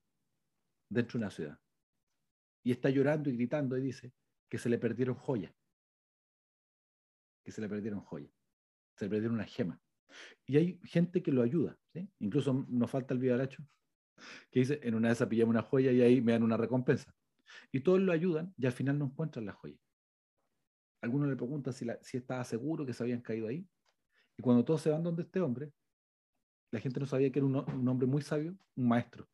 dentro 0.91 1.19
de 1.19 1.25
una 1.25 1.31
ciudad. 1.31 1.59
Y 2.63 2.71
está 2.71 2.91
llorando 2.91 3.31
y 3.31 3.37
gritando 3.37 3.77
y 3.79 3.81
dice 3.81 4.13
que 4.51 4.59
se 4.59 4.69
le 4.69 4.79
perdieron 4.79 5.15
joyas. 5.15 5.53
Que 7.43 7.51
se 7.51 7.63
le 7.63 7.69
perdieron 7.71 8.01
joyas. 8.03 8.33
Se 8.97 9.07
le 9.07 9.11
perdieron 9.11 9.35
una 9.35 9.47
gema. 9.47 9.81
Y 10.47 10.59
hay 10.59 10.79
gente 10.85 11.23
que 11.23 11.33
lo 11.33 11.43
ayuda. 11.43 11.77
Incluso 12.21 12.67
nos 12.69 12.91
falta 12.91 13.15
el 13.15 13.21
vidalacho 13.21 13.67
que 14.51 14.61
dice, 14.61 14.81
en 14.83 14.95
una 14.95 15.09
de 15.09 15.15
esas 15.15 15.29
pillamos 15.29 15.53
una 15.53 15.63
joya 15.63 15.93
y 15.93 16.01
ahí 16.01 16.21
me 16.21 16.33
dan 16.33 16.43
una 16.43 16.57
recompensa. 16.57 17.15
Y 17.71 17.81
todos 17.81 18.01
lo 18.01 18.13
ayudan 18.13 18.55
y 18.57 18.67
al 18.67 18.73
final 18.73 18.99
no 18.99 19.07
encuentran 19.07 19.47
la 19.47 19.53
joya. 19.53 19.77
Algunos 21.03 21.29
le 21.29 21.37
preguntan 21.37 21.73
si, 21.73 21.87
si 22.03 22.17
estaba 22.17 22.45
seguro 22.45 22.87
que 22.87 22.93
se 22.93 23.03
habían 23.03 23.21
caído 23.21 23.49
ahí. 23.49 23.67
Y 24.37 24.43
cuando 24.43 24.65
todos 24.65 24.81
se 24.81 24.91
van 24.91 25.03
donde 25.03 25.23
este 25.23 25.41
hombre, 25.41 25.73
la 26.73 26.81
gente 26.81 26.99
no 26.99 27.07
sabía 27.07 27.31
que 27.31 27.39
era 27.39 27.47
un, 27.47 27.89
hombre 27.89 28.07
muy 28.07 28.23
sabio, 28.23 28.57
un 28.77 28.89
maestro. 28.89 29.29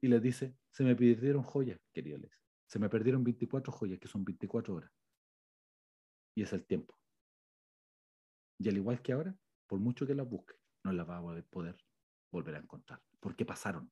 Y 0.00 0.08
les 0.08 0.20
dice, 0.20 0.56
se 0.70 0.82
me 0.82 0.96
pidieron 0.96 1.42
joyas, 1.42 1.78
queridos. 1.92 2.22
Se 2.66 2.78
me 2.78 2.88
perdieron 2.88 3.22
24 3.22 3.72
joyas, 3.72 3.98
que 4.00 4.08
son 4.08 4.24
24 4.24 4.74
horas. 4.74 4.90
Y 6.34 6.42
es 6.42 6.52
el 6.52 6.64
tiempo. 6.64 6.96
Y 8.58 8.68
al 8.68 8.76
igual 8.76 9.00
que 9.02 9.12
ahora, 9.12 9.34
por 9.66 9.78
mucho 9.78 10.06
que 10.06 10.14
las 10.14 10.28
busque, 10.28 10.54
no 10.84 10.92
las 10.92 11.08
va 11.08 11.18
a 11.18 11.42
poder 11.44 11.76
volver 12.32 12.56
a 12.56 12.58
encontrar, 12.58 13.00
porque 13.20 13.44
pasaron. 13.44 13.90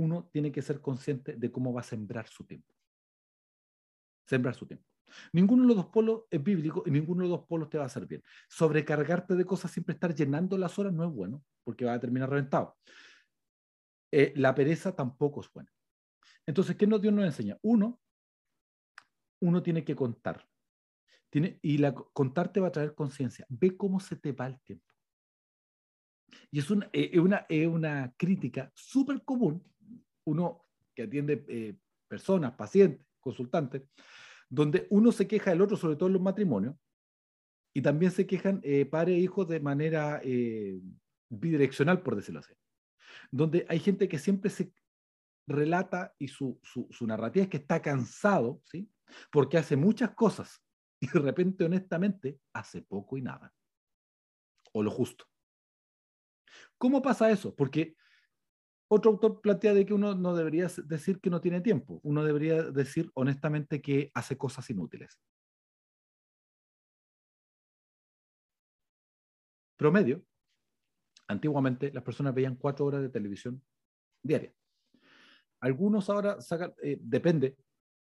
Uno 0.00 0.30
tiene 0.32 0.50
que 0.50 0.62
ser 0.62 0.80
consciente 0.80 1.36
de 1.36 1.52
cómo 1.52 1.74
va 1.74 1.80
a 1.80 1.84
sembrar 1.84 2.26
su 2.26 2.44
tiempo. 2.44 2.74
Sembrar 4.26 4.54
su 4.54 4.66
tiempo. 4.66 4.86
Ninguno 5.32 5.62
de 5.62 5.68
los 5.68 5.76
dos 5.76 5.86
polos 5.86 6.22
es 6.30 6.42
bíblico 6.42 6.82
y 6.86 6.90
ninguno 6.90 7.22
de 7.22 7.28
los 7.28 7.40
dos 7.40 7.46
polos 7.46 7.68
te 7.68 7.76
va 7.76 7.84
a 7.84 7.86
hacer 7.86 8.06
bien. 8.06 8.22
Sobrecargarte 8.48 9.34
de 9.34 9.44
cosas, 9.44 9.70
siempre 9.70 9.92
estar 9.92 10.14
llenando 10.14 10.56
las 10.56 10.78
horas 10.78 10.94
no 10.94 11.04
es 11.04 11.12
bueno, 11.12 11.44
porque 11.64 11.84
va 11.84 11.92
a 11.92 12.00
terminar 12.00 12.30
reventado. 12.30 12.78
Eh, 14.10 14.32
la 14.36 14.54
pereza 14.54 14.96
tampoco 14.96 15.42
es 15.42 15.52
buena. 15.52 15.70
Entonces, 16.46 16.76
¿qué 16.76 16.86
Dios 16.86 17.12
nos 17.12 17.26
enseña? 17.26 17.58
Uno, 17.60 18.00
uno 19.42 19.62
tiene 19.62 19.84
que 19.84 19.94
contar. 19.94 20.48
Tiene, 21.28 21.58
y 21.60 21.76
la, 21.76 21.94
contar 21.94 22.50
te 22.50 22.60
va 22.60 22.68
a 22.68 22.72
traer 22.72 22.94
conciencia. 22.94 23.44
Ve 23.50 23.76
cómo 23.76 24.00
se 24.00 24.16
te 24.16 24.32
va 24.32 24.46
el 24.46 24.58
tiempo. 24.62 24.86
Y 26.50 26.58
es 26.58 26.70
una, 26.70 26.88
eh, 26.92 27.20
una, 27.20 27.46
una 27.68 28.14
crítica 28.16 28.72
súper 28.74 29.22
común, 29.24 29.62
uno 30.30 30.64
que 30.94 31.02
atiende 31.02 31.44
eh, 31.48 31.76
personas, 32.08 32.52
pacientes, 32.52 33.06
consultantes, 33.20 33.82
donde 34.48 34.86
uno 34.90 35.12
se 35.12 35.26
queja 35.26 35.50
del 35.50 35.62
otro, 35.62 35.76
sobre 35.76 35.96
todo 35.96 36.08
en 36.08 36.14
los 36.14 36.22
matrimonios, 36.22 36.74
y 37.72 37.82
también 37.82 38.10
se 38.10 38.26
quejan 38.26 38.60
eh, 38.64 38.84
padres 38.84 39.16
e 39.16 39.20
hijos 39.20 39.46
de 39.46 39.60
manera 39.60 40.20
eh, 40.24 40.80
bidireccional, 41.28 42.02
por 42.02 42.16
decirlo 42.16 42.40
así. 42.40 42.52
Donde 43.30 43.64
hay 43.68 43.78
gente 43.78 44.08
que 44.08 44.18
siempre 44.18 44.50
se 44.50 44.72
relata 45.46 46.14
y 46.18 46.28
su, 46.28 46.58
su, 46.62 46.88
su 46.90 47.06
narrativa 47.06 47.44
es 47.44 47.50
que 47.50 47.58
está 47.58 47.80
cansado, 47.80 48.60
¿sí? 48.64 48.90
Porque 49.30 49.58
hace 49.58 49.76
muchas 49.76 50.10
cosas 50.14 50.62
y 51.00 51.08
de 51.08 51.18
repente, 51.20 51.64
honestamente, 51.64 52.40
hace 52.52 52.82
poco 52.82 53.16
y 53.16 53.22
nada. 53.22 53.52
O 54.72 54.82
lo 54.82 54.90
justo. 54.90 55.24
¿Cómo 56.76 57.02
pasa 57.02 57.30
eso? 57.30 57.54
Porque 57.54 57.96
otro 58.92 59.12
autor 59.12 59.40
plantea 59.40 59.72
de 59.72 59.86
que 59.86 59.94
uno 59.94 60.16
no 60.16 60.34
debería 60.34 60.66
decir 60.84 61.20
que 61.20 61.30
no 61.30 61.40
tiene 61.40 61.60
tiempo, 61.60 62.00
uno 62.02 62.24
debería 62.24 62.62
decir 62.64 63.08
honestamente 63.14 63.80
que 63.80 64.10
hace 64.14 64.36
cosas 64.36 64.68
inútiles. 64.68 65.20
Promedio, 69.76 70.24
antiguamente 71.28 71.92
las 71.92 72.02
personas 72.02 72.34
veían 72.34 72.56
cuatro 72.56 72.84
horas 72.84 73.00
de 73.00 73.10
televisión 73.10 73.62
diaria. 74.22 74.52
Algunos 75.60 76.10
ahora 76.10 76.38
eh, 76.82 76.98
depende, 77.00 77.56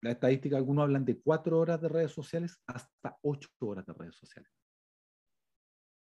la 0.02 0.12
estadística, 0.12 0.58
algunos 0.58 0.84
hablan 0.84 1.06
de 1.06 1.22
cuatro 1.22 1.60
horas 1.60 1.80
de 1.80 1.90
redes 1.90 2.12
sociales 2.12 2.60
hasta 2.66 3.18
ocho 3.22 3.50
horas 3.60 3.86
de 3.86 3.94
redes 3.94 4.16
sociales. 4.16 4.52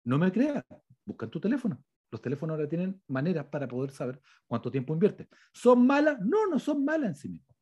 No 0.06 0.17
me 0.17 0.32
creas, 0.32 0.63
busca 1.06 1.26
en 1.26 1.32
tu 1.32 1.41
teléfono. 1.41 1.84
Los 2.13 2.21
teléfonos 2.21 2.54
ahora 2.54 2.69
tienen 2.69 3.02
maneras 3.08 3.47
para 3.47 3.67
poder 3.67 3.89
saber 3.89 4.21
cuánto 4.45 4.69
tiempo 4.69 4.93
invierte. 4.93 5.28
¿Son 5.52 5.84
malas? 5.84 6.19
No, 6.21 6.45
no 6.45 6.60
son 6.60 6.86
malas 6.86 7.10
en 7.10 7.15
sí 7.15 7.30
mismas. 7.30 7.58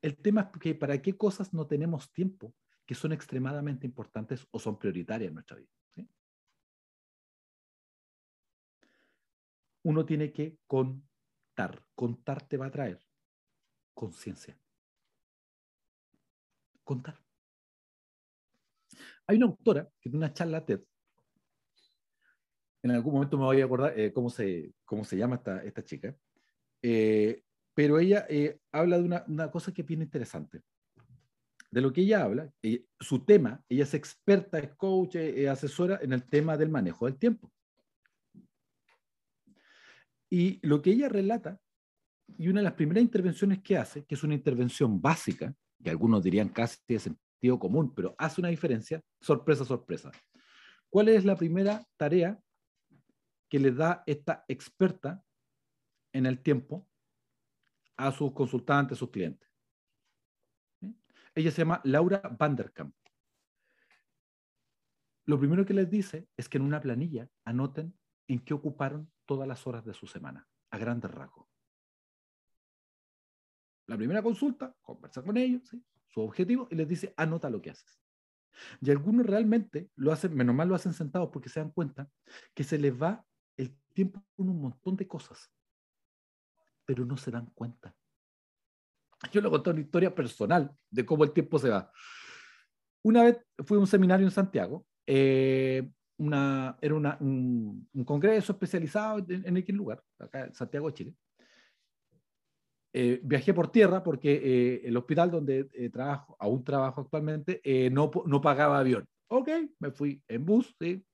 El 0.00 0.16
tema 0.16 0.50
es 0.50 0.58
que 0.58 0.74
para 0.74 1.02
qué 1.02 1.14
cosas 1.14 1.52
no 1.52 1.66
tenemos 1.66 2.10
tiempo 2.10 2.54
que 2.86 2.94
son 2.94 3.12
extremadamente 3.12 3.86
importantes 3.86 4.46
o 4.50 4.58
son 4.58 4.78
prioritarias 4.78 5.28
en 5.28 5.34
nuestra 5.34 5.58
vida. 5.58 5.68
Uno 9.82 10.06
tiene 10.06 10.32
que 10.32 10.56
contar. 10.66 11.84
Contar 11.94 12.48
te 12.48 12.56
va 12.56 12.64
a 12.64 12.70
traer 12.70 12.98
conciencia. 13.92 14.58
Contar. 16.82 17.22
Hay 19.26 19.36
una 19.36 19.46
autora 19.48 19.84
que 20.00 20.08
tiene 20.08 20.16
una 20.16 20.32
charla 20.32 20.64
TED 20.64 20.80
en 22.84 22.90
algún 22.90 23.14
momento 23.14 23.38
me 23.38 23.44
voy 23.44 23.62
a 23.62 23.64
acordar 23.64 23.98
eh, 23.98 24.12
cómo, 24.12 24.28
se, 24.28 24.74
cómo 24.84 25.04
se 25.04 25.16
llama 25.16 25.36
esta, 25.36 25.64
esta 25.64 25.82
chica, 25.82 26.14
eh, 26.82 27.42
pero 27.72 27.98
ella 27.98 28.26
eh, 28.28 28.60
habla 28.72 28.98
de 28.98 29.04
una, 29.04 29.24
una, 29.26 29.50
cosa 29.50 29.72
que 29.72 29.80
es 29.80 29.88
bien 29.88 30.02
interesante. 30.02 30.60
De 31.70 31.80
lo 31.80 31.92
que 31.92 32.02
ella 32.02 32.22
habla, 32.22 32.52
su 33.00 33.24
tema, 33.24 33.64
ella 33.70 33.84
es 33.84 33.94
experta, 33.94 34.58
es 34.58 34.74
coach, 34.76 35.16
es 35.16 35.48
asesora 35.48 35.98
en 36.02 36.12
el 36.12 36.24
tema 36.24 36.58
del 36.58 36.68
manejo 36.68 37.06
del 37.06 37.16
tiempo. 37.16 37.50
Y 40.30 40.60
lo 40.64 40.82
que 40.82 40.90
ella 40.90 41.08
relata, 41.08 41.58
y 42.36 42.48
una 42.48 42.60
de 42.60 42.64
las 42.64 42.74
primeras 42.74 43.02
intervenciones 43.02 43.62
que 43.62 43.78
hace, 43.78 44.04
que 44.04 44.14
es 44.14 44.22
una 44.22 44.34
intervención 44.34 45.00
básica, 45.00 45.52
que 45.82 45.90
algunos 45.90 46.22
dirían 46.22 46.50
casi 46.50 46.78
de 46.86 46.98
sentido 46.98 47.58
común, 47.58 47.92
pero 47.94 48.14
hace 48.18 48.40
una 48.40 48.50
diferencia, 48.50 49.00
sorpresa, 49.20 49.64
sorpresa. 49.64 50.12
¿Cuál 50.90 51.08
es 51.08 51.24
la 51.24 51.34
primera 51.34 51.84
tarea 51.96 52.38
que 53.48 53.58
le 53.58 53.72
da 53.72 54.02
esta 54.06 54.44
experta 54.48 55.22
en 56.12 56.26
el 56.26 56.42
tiempo 56.42 56.88
a 57.96 58.10
sus 58.12 58.32
consultantes, 58.32 58.96
a 58.96 58.98
sus 58.98 59.10
clientes. 59.10 59.48
Ella 61.34 61.50
se 61.50 61.58
llama 61.58 61.80
Laura 61.84 62.22
Vanderkamp. 62.38 62.94
Lo 65.26 65.38
primero 65.38 65.64
que 65.64 65.74
les 65.74 65.90
dice 65.90 66.28
es 66.36 66.48
que 66.48 66.58
en 66.58 66.64
una 66.64 66.80
planilla 66.80 67.28
anoten 67.44 67.98
en 68.28 68.40
qué 68.40 68.54
ocuparon 68.54 69.10
todas 69.24 69.48
las 69.48 69.66
horas 69.66 69.84
de 69.84 69.94
su 69.94 70.06
semana, 70.06 70.46
a 70.70 70.78
grandes 70.78 71.10
rasgos. 71.10 71.48
La 73.86 73.96
primera 73.96 74.22
consulta, 74.22 74.74
conversa 74.80 75.22
con 75.22 75.36
ellos, 75.36 75.76
su 76.08 76.20
objetivo, 76.20 76.68
y 76.70 76.74
les 76.74 76.88
dice, 76.88 77.14
anota 77.16 77.50
lo 77.50 77.60
que 77.60 77.70
haces. 77.70 78.00
Y 78.80 78.90
algunos 78.90 79.26
realmente 79.26 79.90
lo 79.96 80.12
hacen, 80.12 80.34
menos 80.34 80.54
mal 80.54 80.68
lo 80.68 80.74
hacen 80.74 80.92
sentados 80.92 81.30
porque 81.32 81.48
se 81.48 81.60
dan 81.60 81.70
cuenta 81.70 82.08
que 82.54 82.64
se 82.64 82.78
les 82.78 82.92
va 82.92 83.26
tiempo 83.94 84.22
con 84.36 84.48
un 84.50 84.60
montón 84.60 84.96
de 84.96 85.08
cosas, 85.08 85.50
pero 86.84 87.06
no 87.06 87.16
se 87.16 87.30
dan 87.30 87.46
cuenta. 87.54 87.94
Yo 89.32 89.40
le 89.40 89.48
conté 89.48 89.70
una 89.70 89.80
historia 89.80 90.14
personal 90.14 90.76
de 90.90 91.06
cómo 91.06 91.24
el 91.24 91.32
tiempo 91.32 91.58
se 91.58 91.70
va. 91.70 91.90
Una 93.02 93.24
vez 93.24 93.38
fui 93.64 93.76
a 93.76 93.80
un 93.80 93.86
seminario 93.86 94.26
en 94.26 94.30
Santiago, 94.30 94.86
eh, 95.06 95.88
una, 96.18 96.76
era 96.80 96.94
una, 96.94 97.16
un, 97.20 97.88
congreso 98.04 98.52
especializado 98.52 99.18
en, 99.28 99.46
en 99.46 99.56
aquel 99.56 99.76
lugar, 99.76 100.02
acá 100.18 100.44
en 100.44 100.54
Santiago 100.54 100.88
de 100.88 100.94
Chile. 100.94 101.14
Eh, 102.92 103.20
viajé 103.24 103.52
por 103.52 103.72
tierra 103.72 104.02
porque 104.02 104.32
eh, 104.32 104.82
el 104.84 104.96
hospital 104.96 105.30
donde 105.30 105.64
trabajo, 105.90 106.36
aún 106.38 106.62
trabajo 106.62 107.00
actualmente, 107.00 107.60
no, 107.90 108.10
no 108.26 108.40
pagaba 108.40 108.78
avión. 108.78 109.06
Ok, 109.28 109.48
me 109.80 109.90
fui 109.90 110.22
en 110.28 110.44
bus, 110.44 110.74
¿sí? 110.78 111.04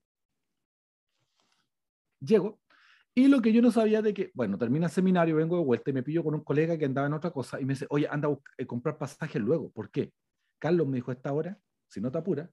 Llego 2.20 2.60
y 3.24 3.28
lo 3.28 3.42
que 3.42 3.52
yo 3.52 3.60
no 3.60 3.70
sabía 3.70 4.00
de 4.02 4.14
que, 4.14 4.30
bueno, 4.34 4.56
termina 4.56 4.86
el 4.86 4.92
seminario, 4.92 5.36
vengo 5.36 5.58
de 5.58 5.64
vuelta 5.64 5.90
y 5.90 5.92
me 5.92 6.02
pillo 6.02 6.24
con 6.24 6.34
un 6.34 6.42
colega 6.42 6.78
que 6.78 6.86
andaba 6.86 7.06
en 7.06 7.12
otra 7.12 7.30
cosa 7.30 7.60
y 7.60 7.64
me 7.64 7.74
dice, 7.74 7.86
oye, 7.90 8.08
anda 8.08 8.28
a 8.28 8.38
eh, 8.56 8.66
comprar 8.66 8.96
pasajes 8.96 9.40
luego. 9.42 9.70
¿Por 9.70 9.90
qué? 9.90 10.12
Carlos 10.58 10.86
me 10.86 10.96
dijo 10.96 11.10
a 11.10 11.14
esta 11.14 11.32
hora, 11.32 11.58
si 11.88 12.00
no 12.00 12.10
te 12.10 12.18
apura, 12.18 12.50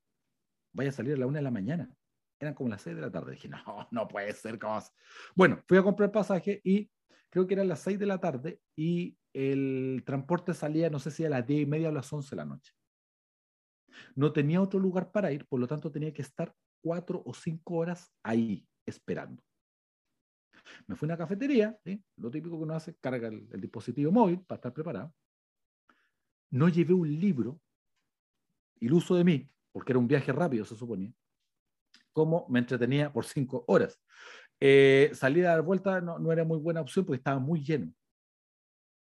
vaya 0.73 0.89
a 0.89 0.93
salir 0.93 1.13
a 1.13 1.17
la 1.17 1.27
una 1.27 1.39
de 1.39 1.43
la 1.43 1.51
mañana. 1.51 1.89
Eran 2.39 2.53
como 2.53 2.69
las 2.69 2.81
seis 2.81 2.95
de 2.95 3.01
la 3.01 3.11
tarde. 3.11 3.31
Dije, 3.31 3.47
no, 3.67 3.87
no 3.91 4.07
puede 4.07 4.33
ser. 4.33 4.59
¿cómo 4.59 4.79
bueno, 5.35 5.63
fui 5.67 5.77
a 5.77 5.83
comprar 5.83 6.11
pasaje 6.11 6.59
y 6.63 6.89
creo 7.29 7.47
que 7.47 7.53
eran 7.53 7.67
las 7.67 7.79
seis 7.79 7.97
de 7.97 8.05
la 8.05 8.19
tarde 8.19 8.59
y 8.75 9.17
el 9.33 10.03
transporte 10.05 10.53
salía, 10.53 10.89
no 10.89 10.99
sé 10.99 11.11
si 11.11 11.23
a 11.23 11.29
las 11.29 11.45
diez 11.45 11.61
y 11.61 11.65
media 11.65 11.89
o 11.89 11.91
las 11.91 12.11
once 12.11 12.31
de 12.31 12.37
la 12.37 12.45
noche. 12.45 12.73
No 14.15 14.33
tenía 14.33 14.61
otro 14.61 14.79
lugar 14.79 15.11
para 15.11 15.31
ir, 15.31 15.45
por 15.47 15.59
lo 15.59 15.67
tanto 15.67 15.91
tenía 15.91 16.13
que 16.13 16.21
estar 16.21 16.53
cuatro 16.81 17.21
o 17.25 17.33
cinco 17.33 17.75
horas 17.75 18.11
ahí 18.23 18.67
esperando. 18.85 19.43
Me 20.87 20.95
fui 20.95 21.05
a 21.05 21.09
una 21.09 21.17
cafetería, 21.17 21.79
lo 22.17 22.31
típico 22.31 22.57
que 22.57 22.63
uno 22.63 22.75
hace, 22.75 22.95
carga 22.95 23.27
el, 23.27 23.61
dispositivo 23.61 24.11
móvil 24.11 24.41
para 24.41 24.57
estar 24.57 24.73
preparado. 24.73 25.13
No 26.51 26.69
llevé 26.69 26.93
un 26.93 27.19
libro, 27.19 27.59
iluso 28.79 29.15
de 29.15 29.23
mí, 29.23 29.49
porque 29.71 29.91
era 29.91 29.99
un 29.99 30.07
viaje 30.07 30.31
rápido, 30.31 30.65
se 30.65 30.75
suponía, 30.75 31.13
como 32.13 32.47
me 32.49 32.59
entretenía 32.59 33.11
por 33.11 33.25
cinco 33.25 33.63
horas. 33.67 33.99
Eh, 34.59 35.11
salir 35.13 35.45
a 35.45 35.51
dar 35.51 35.61
vuelta 35.61 36.01
no, 36.01 36.17
no, 36.17 36.31
era 36.31 36.43
muy 36.43 36.57
buena 36.57 36.81
opción 36.81 37.05
porque 37.05 37.17
estaba 37.17 37.39
muy 37.39 37.63
lleno. 37.63 37.93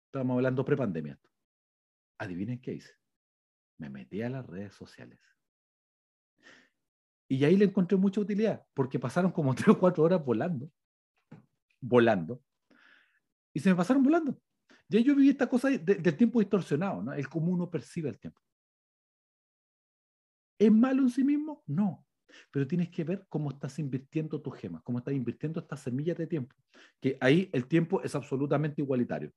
Estábamos 0.08 0.36
hablando 0.36 0.64
prepandemia. 0.64 1.18
Adivinen 2.18 2.60
qué 2.60 2.74
hice. 2.74 2.92
Me 3.78 3.90
metí 3.90 4.22
a 4.22 4.28
las 4.28 4.46
redes 4.46 4.74
sociales. 4.74 5.18
Y 7.28 7.44
ahí 7.44 7.56
le 7.56 7.64
encontré 7.64 7.96
mucha 7.96 8.20
utilidad, 8.20 8.64
porque 8.74 8.98
pasaron 8.98 9.32
como 9.32 9.54
tres 9.54 9.68
o 9.68 9.78
cuatro 9.78 10.04
horas 10.04 10.24
volando 10.24 10.70
volando. 11.80 12.42
Y 13.54 13.60
se 13.60 13.70
me 13.70 13.76
pasaron 13.76 14.02
volando. 14.02 14.38
Ya 14.88 15.00
yo 15.00 15.14
viví 15.14 15.30
esta 15.30 15.48
cosa 15.48 15.70
del 15.70 16.16
tiempo 16.16 16.40
distorsionado, 16.40 17.02
¿no? 17.02 17.12
El 17.12 17.28
cómo 17.28 17.52
uno 17.52 17.70
percibe 17.70 18.08
el 18.08 18.18
tiempo. 18.18 18.40
¿Es 20.58 20.70
malo 20.70 21.02
en 21.02 21.10
sí 21.10 21.24
mismo? 21.24 21.62
No. 21.66 22.06
Pero 22.50 22.66
tienes 22.66 22.90
que 22.90 23.04
ver 23.04 23.26
cómo 23.28 23.50
estás 23.50 23.78
invirtiendo 23.78 24.40
tus 24.40 24.56
gemas, 24.56 24.82
cómo 24.82 24.98
estás 24.98 25.14
invirtiendo 25.14 25.60
estas 25.60 25.80
semillas 25.80 26.16
de 26.16 26.26
tiempo. 26.26 26.54
Que 27.00 27.16
ahí 27.20 27.50
el 27.52 27.66
tiempo 27.66 28.02
es 28.02 28.14
absolutamente 28.14 28.82
igualitario. 28.82 29.32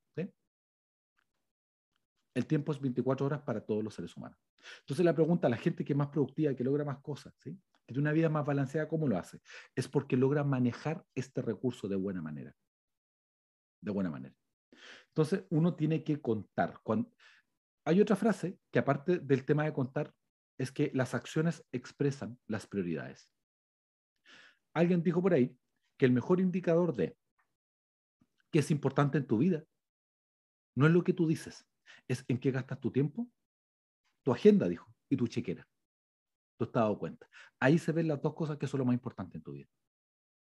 El 2.34 2.46
tiempo 2.46 2.72
es 2.72 2.80
24 2.80 3.26
horas 3.26 3.42
para 3.42 3.62
todos 3.62 3.84
los 3.84 3.94
seres 3.94 4.16
humanos. 4.16 4.40
Entonces 4.82 5.04
la 5.06 5.16
pregunta 5.16 5.48
a 5.48 5.50
la 5.50 5.58
gente 5.58 5.84
que 5.84 5.94
es 5.94 5.98
más 5.98 6.10
productiva, 6.10 6.54
que 6.54 6.64
logra 6.64 6.86
más 6.86 7.00
cosas, 7.00 7.34
que 7.40 7.58
tiene 7.88 8.02
una 8.02 8.12
vida 8.12 8.30
más 8.30 8.46
balanceada, 8.46 8.88
¿cómo 8.88 9.08
lo 9.08 9.18
hace? 9.18 9.42
Es 9.76 9.88
porque 9.88 10.16
logra 10.16 10.44
manejar 10.44 11.04
este 11.16 11.42
recurso 11.42 11.88
de 11.88 11.96
buena 11.96 12.22
manera. 12.22 12.56
De 13.82 13.92
buena 13.92 14.12
manera. 14.12 14.36
Entonces 15.08 15.44
uno 15.50 15.76
tiene 15.76 16.04
que 16.04 16.22
contar. 16.22 16.80
Hay 17.86 18.02
otra 18.02 18.16
frase 18.16 18.60
que 18.72 18.80
aparte 18.80 19.20
del 19.20 19.44
tema 19.44 19.64
de 19.64 19.74
contar 19.74 20.14
es 20.58 20.72
que 20.72 20.92
las 20.94 21.16
acciones 21.16 21.66
expresan 21.72 22.38
las 22.48 22.68
prioridades. 22.68 23.32
Alguien 24.74 25.02
dijo 25.02 25.22
por 25.22 25.34
ahí 25.34 25.58
que 25.98 26.06
el 26.06 26.12
mejor 26.12 26.40
indicador 26.40 26.96
de 26.96 27.18
qué 28.52 28.60
es 28.60 28.70
importante 28.72 29.18
en 29.18 29.26
tu 29.26 29.40
vida 29.40 29.64
no 30.76 30.86
es 30.86 30.94
lo 30.94 31.04
que 31.04 31.14
tú 31.14 31.28
dices, 31.28 31.66
es 32.10 32.26
en 32.28 32.40
qué 32.40 32.52
gastas 32.52 32.80
tu 32.82 32.92
tiempo, 32.92 33.30
tu 34.24 34.34
agenda, 34.34 34.68
dijo, 34.68 34.92
y 35.08 35.16
tu 35.16 35.28
chequera. 35.28 35.66
Tú 36.58 36.66
estás 36.66 36.84
dado 36.84 37.00
cuenta. 37.00 37.30
Ahí 37.60 37.78
se 37.78 37.94
ven 37.94 38.08
las 38.08 38.22
dos 38.22 38.34
cosas 38.34 38.58
que 38.58 38.68
son 38.68 38.80
lo 38.80 38.86
más 38.86 38.94
importante 38.94 39.38
en 39.38 39.44
tu 39.44 39.54
vida. 39.54 39.70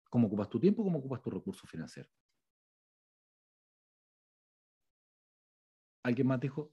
Cómo 0.08 0.28
ocupas 0.28 0.48
tu 0.48 0.58
tiempo, 0.58 0.82
cómo 0.82 0.98
ocupas 0.98 1.20
tu 1.20 1.30
recurso 1.30 1.66
financiero. 1.66 2.08
Alguien 6.04 6.28
más 6.28 6.40
dijo, 6.40 6.72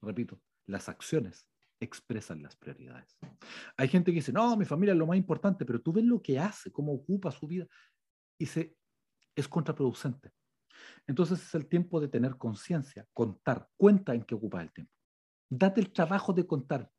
repito, 0.00 0.40
las 0.66 0.88
acciones 0.88 1.48
expresan 1.80 2.40
las 2.40 2.54
prioridades. 2.56 3.18
Hay 3.76 3.88
gente 3.88 4.12
que 4.12 4.16
dice, 4.16 4.32
no, 4.32 4.56
mi 4.56 4.64
familia 4.64 4.92
es 4.92 4.98
lo 4.98 5.08
más 5.08 5.16
importante, 5.16 5.66
pero 5.66 5.82
tú 5.82 5.92
ves 5.92 6.04
lo 6.04 6.22
que 6.22 6.38
hace, 6.38 6.70
cómo 6.70 6.92
ocupa 6.92 7.32
su 7.32 7.48
vida, 7.48 7.66
y 8.38 8.46
se, 8.46 8.76
es 9.34 9.48
contraproducente. 9.48 10.32
Entonces 11.06 11.42
es 11.42 11.54
el 11.54 11.66
tiempo 11.66 12.00
de 12.00 12.08
tener 12.08 12.36
conciencia, 12.36 13.06
contar, 13.12 13.68
cuenta 13.76 14.14
en 14.14 14.22
qué 14.22 14.34
ocupas 14.34 14.62
el 14.62 14.72
tiempo. 14.72 14.92
Date 15.50 15.80
el 15.80 15.92
trabajo 15.92 16.32
de 16.32 16.46
contar 16.46 16.90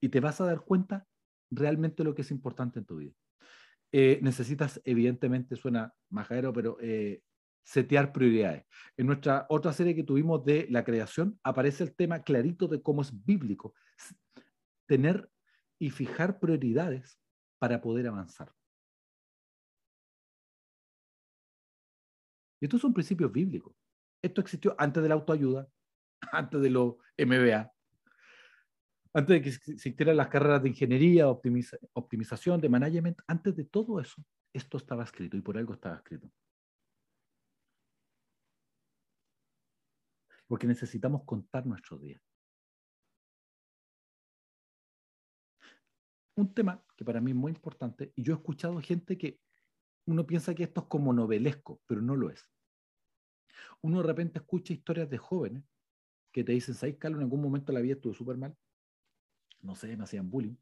y 0.00 0.08
te 0.08 0.20
vas 0.20 0.40
a 0.40 0.46
dar 0.46 0.64
cuenta 0.64 1.06
realmente 1.50 2.02
lo 2.02 2.14
que 2.14 2.22
es 2.22 2.30
importante 2.30 2.80
en 2.80 2.86
tu 2.86 2.96
vida. 2.96 3.12
Eh, 3.92 4.18
necesitas, 4.22 4.80
evidentemente, 4.84 5.54
suena 5.54 5.94
majadero, 6.10 6.52
pero 6.52 6.78
eh, 6.80 7.22
setear 7.62 8.12
prioridades. 8.12 8.64
En 8.96 9.06
nuestra 9.06 9.46
otra 9.48 9.72
serie 9.72 9.94
que 9.94 10.02
tuvimos 10.02 10.44
de 10.44 10.66
la 10.70 10.82
creación 10.82 11.38
aparece 11.42 11.84
el 11.84 11.94
tema 11.94 12.22
clarito 12.22 12.68
de 12.68 12.82
cómo 12.82 13.02
es 13.02 13.24
bíblico 13.24 13.74
tener 14.86 15.30
y 15.78 15.90
fijar 15.90 16.40
prioridades 16.40 17.18
para 17.58 17.80
poder 17.80 18.08
avanzar. 18.08 18.52
Y 22.62 22.66
estos 22.66 22.80
son 22.80 22.94
principios 22.94 23.32
bíblicos. 23.32 23.74
Esto 24.22 24.40
existió 24.40 24.76
antes 24.78 25.02
de 25.02 25.08
la 25.08 25.16
autoayuda, 25.16 25.68
antes 26.32 26.62
de 26.62 26.70
los 26.70 26.94
MBA, 27.18 27.72
antes 29.14 29.28
de 29.34 29.42
que 29.42 29.48
existieran 29.72 30.16
las 30.16 30.28
carreras 30.28 30.62
de 30.62 30.68
ingeniería, 30.68 31.28
optimización, 31.28 32.60
de 32.60 32.68
management, 32.68 33.18
antes 33.26 33.56
de 33.56 33.64
todo 33.64 33.98
eso, 33.98 34.24
esto 34.54 34.78
estaba 34.78 35.02
escrito 35.02 35.36
y 35.36 35.40
por 35.40 35.58
algo 35.58 35.74
estaba 35.74 35.96
escrito. 35.96 36.30
porque 40.52 40.66
necesitamos 40.66 41.24
contar 41.24 41.64
nuestros 41.64 41.98
días. 42.02 42.20
Un 46.36 46.52
tema 46.52 46.84
que 46.94 47.06
para 47.06 47.22
mí 47.22 47.30
es 47.30 47.36
muy 47.38 47.52
importante, 47.52 48.12
y 48.16 48.22
yo 48.22 48.34
he 48.34 48.36
escuchado 48.36 48.78
gente 48.82 49.16
que 49.16 49.40
uno 50.06 50.26
piensa 50.26 50.54
que 50.54 50.64
esto 50.64 50.82
es 50.82 50.86
como 50.86 51.12
novelesco, 51.12 51.80
pero 51.86 52.00
no 52.00 52.16
lo 52.16 52.30
es. 52.30 52.48
Uno 53.80 53.98
de 53.98 54.06
repente 54.06 54.38
escucha 54.38 54.72
historias 54.72 55.08
de 55.10 55.18
jóvenes 55.18 55.64
que 56.32 56.44
te 56.44 56.52
dicen, 56.52 56.74
¿sabes, 56.74 56.96
Carlos? 56.96 57.18
En 57.18 57.24
algún 57.24 57.42
momento 57.42 57.72
la 57.72 57.80
vida 57.80 57.94
estuvo 57.94 58.14
súper 58.14 58.36
mal. 58.36 58.56
No 59.60 59.74
sé, 59.74 59.96
me 59.96 60.04
hacían 60.04 60.30
bullying. 60.30 60.56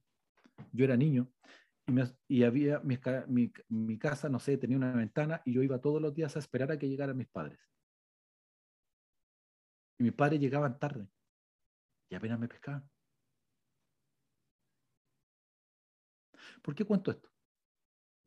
Yo 0.72 0.84
era 0.84 0.96
niño 0.96 1.32
y, 2.28 2.44
había 2.44 2.80
mi, 2.80 3.52
mi 3.68 3.98
casa, 3.98 4.28
no 4.28 4.38
sé, 4.38 4.56
tenía 4.56 4.76
una 4.76 4.92
ventana 4.92 5.42
y 5.44 5.52
yo 5.52 5.62
iba 5.62 5.80
todos 5.80 6.00
los 6.00 6.14
días 6.14 6.36
a 6.36 6.38
esperar 6.38 6.70
a 6.70 6.78
que 6.78 6.88
llegaran 6.88 7.16
mis 7.16 7.28
padres. 7.28 7.58
Y 9.98 10.04
mis 10.04 10.12
padres 10.12 10.40
llegaban 10.40 10.78
tarde 10.78 11.08
y 12.08 12.14
apenas 12.14 12.38
me 12.38 12.48
pescaban. 12.48 12.88
¿Por 16.62 16.74
qué 16.74 16.84
cuento 16.84 17.10
esto? 17.10 17.30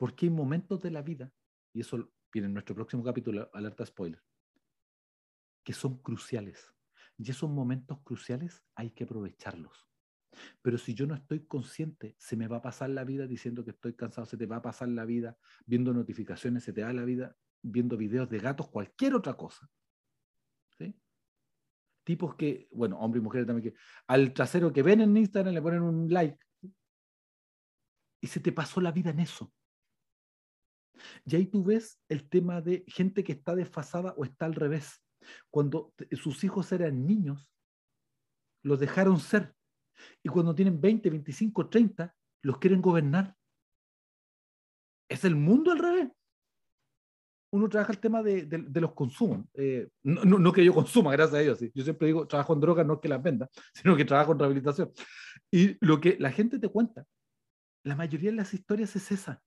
Porque 0.04 0.26
hay 0.26 0.32
momentos 0.32 0.82
de 0.82 0.92
la 0.92 1.02
vida, 1.02 1.32
y 1.72 1.80
eso 1.80 2.12
viene 2.30 2.48
en 2.48 2.54
nuestro 2.54 2.76
próximo 2.76 3.06
capítulo, 3.06 3.50
alerta 3.54 3.86
spoiler, 3.86 4.22
que 5.64 5.72
son 5.72 6.02
cruciales. 6.02 6.74
Y 7.18 7.32
esos 7.32 7.50
momentos 7.50 8.02
cruciales 8.04 8.62
hay 8.76 8.92
que 8.92 9.06
aprovecharlos. 9.06 9.88
Pero 10.62 10.78
si 10.78 10.94
yo 10.94 11.08
no 11.08 11.16
estoy 11.16 11.46
consciente, 11.46 12.18
se 12.20 12.36
me 12.36 12.50
va 12.50 12.58
a 12.58 12.62
pasar 12.62 12.90
la 12.90 13.06
vida 13.06 13.28
diciendo 13.28 13.64
que 13.64 13.72
estoy 13.72 13.96
cansado, 13.96 14.26
se 14.26 14.36
te 14.36 14.46
va 14.46 14.58
a 14.58 14.62
pasar 14.62 14.90
la 14.90 15.06
vida 15.06 15.38
viendo 15.66 15.94
notificaciones, 15.94 16.66
se 16.66 16.74
te 16.74 16.84
va 16.84 16.92
la 16.92 17.06
vida 17.06 17.38
viendo 17.62 17.96
videos 17.96 18.30
de 18.30 18.40
gatos, 18.40 18.68
cualquier 18.68 19.16
otra 19.16 19.38
cosa 19.38 19.72
tipos 22.04 22.36
que, 22.36 22.68
bueno, 22.72 23.00
hombres 23.00 23.22
y 23.22 23.24
mujeres 23.24 23.48
también, 23.48 23.72
que 23.72 23.80
al 24.08 24.34
trasero 24.34 24.74
que 24.74 24.84
ven 24.84 25.00
en 25.00 25.16
Instagram 25.16 25.54
le 25.54 25.62
ponen 25.62 25.82
un 25.82 26.12
like. 26.12 26.38
Y 28.22 28.28
se 28.28 28.42
te 28.42 28.52
pasó 28.52 28.82
la 28.82 28.92
vida 28.92 29.12
en 29.12 29.22
eso. 29.22 29.54
Y 31.26 31.36
ahí 31.36 31.46
tú 31.46 31.64
ves 31.64 32.00
el 32.10 32.28
tema 32.30 32.62
de 32.62 32.84
gente 32.88 33.24
que 33.24 33.34
está 33.34 33.56
desfasada 33.56 34.14
o 34.18 34.26
está 34.26 34.46
al 34.46 34.56
revés. 34.56 35.02
Cuando 35.50 35.94
sus 36.12 36.44
hijos 36.44 36.72
eran 36.72 37.06
niños, 37.06 37.52
los 38.64 38.80
dejaron 38.80 39.20
ser. 39.20 39.54
Y 40.22 40.30
cuando 40.30 40.56
tienen 40.56 40.80
20, 40.80 41.10
25, 41.10 41.70
30, 41.70 42.16
los 42.42 42.58
quieren 42.58 42.82
gobernar. 42.82 43.36
Es 45.10 45.24
el 45.24 45.36
mundo 45.36 45.72
al 45.72 45.80
revés 45.80 46.10
uno 47.54 47.70
trabaja 47.70 47.94
el 47.94 48.00
tema 48.00 48.24
de, 48.24 48.48
los 48.82 48.94
consumos. 48.94 49.46
Eh, 49.54 49.88
no, 50.02 50.52
que 50.52 50.66
yo 50.66 50.74
consuma, 50.74 51.12
gracias 51.12 51.36
a 51.36 51.44
Dios. 51.44 51.60
Yo 51.76 51.84
siempre 51.84 52.08
digo, 52.08 52.26
trabajo 52.26 52.52
en 52.54 52.60
drogas, 52.60 52.84
no 52.84 53.00
que 53.00 53.08
las 53.08 53.22
venda, 53.22 53.48
sino 53.76 53.96
que 53.96 54.06
trabajo 54.06 54.32
en 54.32 54.40
rehabilitación. 54.40 54.92
Y 55.52 55.78
lo 55.86 56.02
que 56.02 56.18
la 56.20 56.32
gente 56.32 56.58
te 56.58 56.68
cuenta, 56.68 57.06
la 57.84 57.96
mayoría 57.96 58.32
de 58.32 58.38
las 58.38 58.56
historias 58.56 58.96
es 58.96 59.12
esa. 59.12 59.40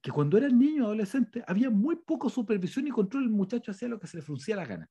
Que 0.00 0.10
cuando 0.10 0.38
era 0.38 0.48
niño 0.48 0.84
o 0.84 0.86
adolescente 0.86 1.42
había 1.46 1.70
muy 1.70 1.96
poco 1.96 2.28
supervisión 2.28 2.86
y 2.86 2.90
control, 2.90 3.24
el 3.24 3.30
muchacho 3.30 3.70
hacía 3.70 3.88
lo 3.88 3.98
que 3.98 4.06
se 4.06 4.16
le 4.16 4.22
fruncía 4.22 4.56
la 4.56 4.66
gana. 4.66 4.90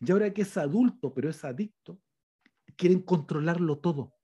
Y 0.00 0.10
ahora 0.10 0.32
que 0.32 0.42
es 0.42 0.56
adulto, 0.56 1.12
pero 1.12 1.28
es 1.30 1.44
adicto, 1.44 2.00
quieren 2.76 3.02
controlarlo 3.02 3.78
todo. 3.78 4.14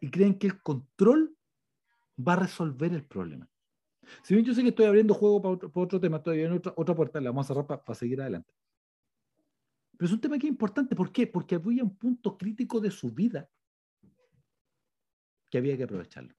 Y 0.00 0.10
creen 0.10 0.38
que 0.38 0.46
el 0.46 0.62
control 0.62 1.36
va 2.16 2.34
a 2.34 2.36
resolver 2.36 2.92
el 2.92 3.04
problema. 3.04 3.48
Si 4.22 4.34
bien 4.34 4.44
yo 4.46 4.54
sé 4.54 4.62
que 4.62 4.68
estoy 4.68 4.86
abriendo 4.86 5.14
juego 5.14 5.40
para 5.42 5.70
otro, 5.74 6.00
tema, 6.00 6.22
todavía 6.22 6.46
en 6.46 6.52
otra, 6.52 6.74
otra 6.76 6.94
puerta, 6.94 7.20
la 7.20 7.30
vamos 7.30 7.46
a 7.46 7.54
cerrar 7.54 7.66
para, 7.66 7.94
seguir 7.94 8.20
adelante. 8.20 8.52
Pero 9.96 10.06
es 10.06 10.12
un 10.12 10.20
tema 10.20 10.38
que 10.38 10.46
es 10.46 10.50
importante. 10.50 10.94
¿Por 10.94 11.12
qué? 11.12 11.26
Porque 11.26 11.54
había 11.54 11.82
un 11.82 11.96
punto 11.96 12.36
crítico 12.36 12.80
de 12.80 12.90
su 12.90 13.12
vida 13.12 13.48
que 15.50 15.58
había 15.58 15.76
que 15.76 15.84
aprovecharlo. 15.84 16.34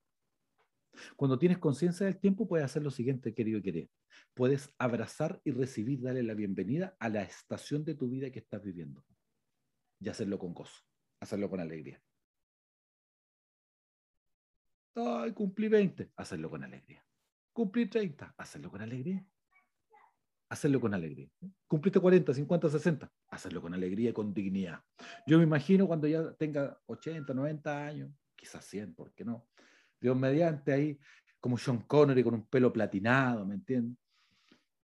Cuando 1.16 1.38
tienes 1.38 1.58
conciencia 1.58 2.06
del 2.06 2.18
tiempo, 2.18 2.48
puedes 2.48 2.66
hacer 2.66 2.84
lo 2.84 2.92
siguiente, 2.92 3.34
querido 3.34 3.60
y 3.60 3.62
querido. 3.62 3.90
Puedes 4.34 4.74
abrazar 4.78 5.42
y 5.44 5.52
recibir, 5.52 6.02
darle 6.02 6.24
la 6.24 6.34
bienvenida 6.34 6.96
a 7.00 7.10
la 7.10 7.22
estación 7.22 7.84
de 7.84 7.96
tu 7.96 8.10
vida 8.10 8.30
que 8.32 8.40
estás 8.40 8.64
viviendo. 8.64 9.04
Y 10.00 10.10
hacerlo 10.10 10.40
con 10.40 10.54
gozo, 10.54 10.82
hacerlo 11.20 11.50
con 11.50 11.60
alegría. 11.60 12.02
Ay, 14.96 15.34
cumplí 15.34 15.68
20, 15.68 16.12
hacerlo 16.16 16.50
con 16.50 16.64
alegría. 16.64 17.04
Cumplir 17.52 17.90
30, 17.90 18.34
hacerlo 18.38 18.72
con 18.72 18.82
alegría. 18.82 19.26
Hacerlo 20.50 20.80
con 20.80 20.94
alegría. 20.94 21.30
Cumpliste 21.68 22.00
40, 22.00 22.34
50, 22.34 22.70
60, 22.70 23.12
hacerlo 23.30 23.62
con 23.62 23.74
alegría 23.74 24.12
y 24.12 24.14
con 24.14 24.34
dignidad. 24.34 24.82
Yo 25.26 25.38
me 25.38 25.44
imagino 25.44 25.88
cuando 25.88 26.08
ya 26.08 26.34
tenga 26.36 26.80
80, 26.86 27.34
90 27.34 27.86
años, 27.86 28.12
quizás 28.36 28.64
100, 28.66 28.94
¿por 28.94 29.14
qué 29.14 29.26
no? 29.26 29.48
Dios 30.00 30.18
mediante 30.18 30.74
ahí, 30.74 31.00
como 31.40 31.58
Sean 31.58 31.80
Connery 31.82 32.24
con 32.24 32.34
un 32.36 32.48
pelo 32.48 32.72
platinado, 32.72 33.46
¿me 33.46 33.56
entiendes? 33.56 33.98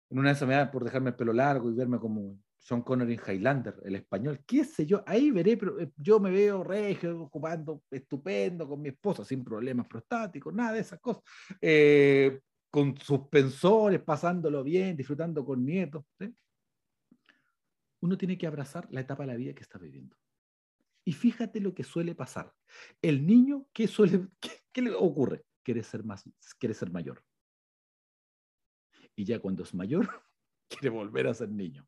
En 0.09 0.19
una 0.19 0.33
de 0.33 0.45
me 0.45 0.55
da 0.55 0.69
por 0.69 0.83
dejarme 0.83 1.11
el 1.11 1.15
pelo 1.15 1.33
largo 1.33 1.71
y 1.71 1.73
verme 1.73 1.97
como 1.97 2.37
Sean 2.57 2.81
Connery 2.81 3.13
en 3.13 3.21
Highlander, 3.27 3.75
el 3.83 3.95
español, 3.95 4.43
qué 4.45 4.63
sé 4.63 4.85
yo, 4.85 5.03
ahí 5.07 5.31
veré, 5.31 5.57
pero 5.57 5.79
eh, 5.79 5.91
yo 5.97 6.19
me 6.19 6.29
veo 6.29 6.63
regio, 6.63 7.23
ocupando 7.23 7.83
estupendo 7.89 8.67
con 8.67 8.81
mi 8.81 8.89
esposa, 8.89 9.25
sin 9.25 9.43
problemas 9.43 9.87
prostáticos, 9.87 10.53
nada 10.53 10.73
de 10.73 10.81
esas 10.81 10.99
cosas. 10.99 11.23
Eh, 11.59 12.39
con 12.69 12.97
suspensores, 12.97 14.01
pasándolo 14.01 14.63
bien, 14.63 14.95
disfrutando 14.95 15.43
con 15.43 15.65
nietos. 15.65 16.05
Uno 17.99 18.17
tiene 18.17 18.37
que 18.37 18.47
abrazar 18.47 18.87
la 18.91 19.01
etapa 19.01 19.23
de 19.23 19.27
la 19.27 19.35
vida 19.35 19.53
que 19.53 19.63
está 19.63 19.77
viviendo. 19.77 20.15
Y 21.03 21.13
fíjate 21.13 21.59
lo 21.59 21.73
que 21.73 21.83
suele 21.83 22.15
pasar. 22.15 22.53
El 23.01 23.25
niño, 23.25 23.67
¿qué, 23.73 23.87
suele, 23.87 24.27
qué, 24.71 24.81
le 24.81 24.93
ocurre? 24.93 25.45
Quiere 25.63 25.83
ser, 25.83 26.03
más, 26.03 26.23
quiere 26.59 26.73
ser 26.73 26.91
mayor. 26.91 27.23
Y 29.15 29.25
ya 29.25 29.39
cuando 29.39 29.63
es 29.63 29.73
mayor, 29.73 30.07
quiere 30.69 30.89
volver 30.89 31.27
a 31.27 31.33
ser 31.33 31.49
niño. 31.49 31.87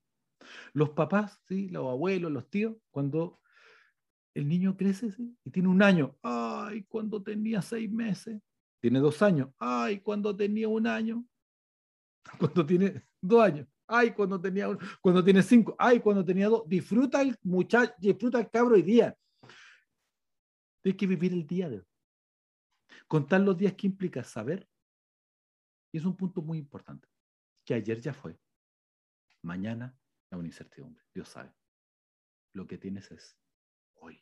Los 0.74 0.90
papás, 0.90 1.40
¿sí? 1.48 1.70
los 1.70 1.88
abuelos, 1.90 2.32
los 2.32 2.50
tíos, 2.50 2.76
cuando 2.92 3.40
el 4.34 4.48
niño 4.48 4.76
crece 4.76 5.10
y 5.44 5.52
tiene 5.52 5.70
un 5.70 5.82
año, 5.82 6.18
ay, 6.22 6.84
cuando 6.84 7.22
tenía 7.22 7.62
seis 7.62 7.90
meses, 7.90 8.42
tiene 8.82 9.00
dos 9.00 9.22
años, 9.22 9.50
ay, 9.60 10.02
cuando 10.02 10.36
tenía 10.36 10.68
un 10.68 10.88
año, 10.88 11.26
cuando 12.40 12.66
tiene 12.66 13.06
dos 13.22 13.42
años, 13.42 13.68
ay, 13.88 14.14
cuando 14.14 14.40
tenía 14.40 14.70
un, 14.70 14.78
cuando 15.02 15.24
tiene 15.24 15.42
cinco, 15.44 15.76
ay, 15.78 16.00
cuando 16.00 16.24
tenía 16.24 16.48
dos, 16.48 16.64
disfruta 16.68 17.22
el 17.22 17.38
muchacho, 17.44 17.94
disfruta 17.98 18.40
el 18.40 18.50
cabro 18.50 18.76
hoy 18.76 18.82
día. 18.82 19.18
Tienes 20.82 21.00
que 21.00 21.08
vivir 21.08 21.34
el 21.34 21.48
día 21.48 21.70
de 21.70 21.78
hoy. 21.78 21.88
Contar 23.08 23.42
los 23.42 23.58
días 23.58 23.74
que 23.74 23.88
implica 23.88 24.24
saber. 24.24 24.68
Y 25.92 25.98
es 25.98 26.06
un 26.06 26.16
punto 26.16 26.42
muy 26.42 26.58
importante, 26.58 27.08
que 27.64 27.76
ayer 27.76 28.02
ya 28.02 28.14
fue, 28.14 28.40
mañana 29.44 29.96
es 30.32 30.38
una 30.38 30.48
incertidumbre, 30.48 31.04
Dios 31.14 31.30
sabe. 31.30 31.54
Lo 32.54 32.66
que 32.66 32.78
tienes 32.78 33.12
es 33.12 33.38
hoy. 33.96 34.20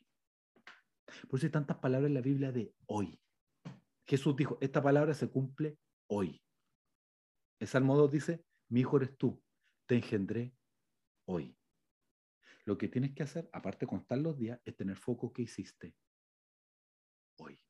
Por 1.28 1.38
eso 1.38 1.46
hay 1.46 1.52
tantas 1.52 1.78
palabras 1.78 2.08
en 2.08 2.14
la 2.14 2.20
Biblia 2.20 2.52
de 2.52 2.74
hoy. 2.86 3.18
Jesús 4.06 4.36
dijo, 4.36 4.58
esta 4.60 4.82
palabra 4.82 5.14
se 5.14 5.30
cumple 5.30 5.78
hoy. 6.08 6.42
El 7.58 7.68
Salmo 7.68 7.96
2 7.96 8.10
dice, 8.10 8.44
mi 8.68 8.80
hijo 8.80 8.96
eres 8.96 9.16
tú, 9.16 9.41
te 9.86 9.96
engendré 9.96 10.54
hoy. 11.26 11.56
Lo 12.64 12.78
que 12.78 12.88
tienes 12.88 13.14
que 13.14 13.22
hacer, 13.22 13.48
aparte 13.52 13.80
de 13.80 13.90
contar 13.90 14.18
los 14.18 14.38
días, 14.38 14.60
es 14.64 14.76
tener 14.76 14.96
foco 14.96 15.32
que 15.32 15.42
hiciste 15.42 15.96
hoy. 17.38 17.60